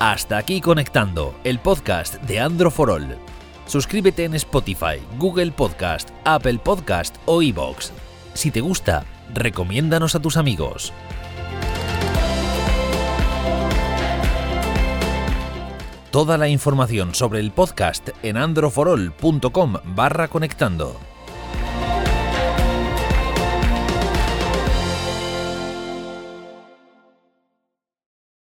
Hasta 0.00 0.38
aquí 0.38 0.60
conectando 0.60 1.34
el 1.42 1.58
podcast 1.58 2.14
de 2.22 2.38
Andro 2.38 2.70
for 2.70 2.88
All. 2.88 3.16
Suscríbete 3.66 4.24
en 4.24 4.34
Spotify, 4.34 5.02
Google 5.18 5.50
Podcast, 5.50 6.10
Apple 6.24 6.60
Podcast 6.62 7.16
o 7.26 7.42
iBox. 7.42 7.92
Si 8.32 8.52
te 8.52 8.60
gusta, 8.60 9.04
recomiéndanos 9.34 10.14
a 10.14 10.22
tus 10.22 10.36
amigos. 10.36 10.92
Toda 16.10 16.38
la 16.38 16.48
información 16.48 17.14
sobre 17.14 17.38
el 17.38 17.50
podcast 17.50 18.08
en 18.22 18.38
androforol.com 18.38 19.74
barra 19.94 20.28
conectando. 20.28 21.17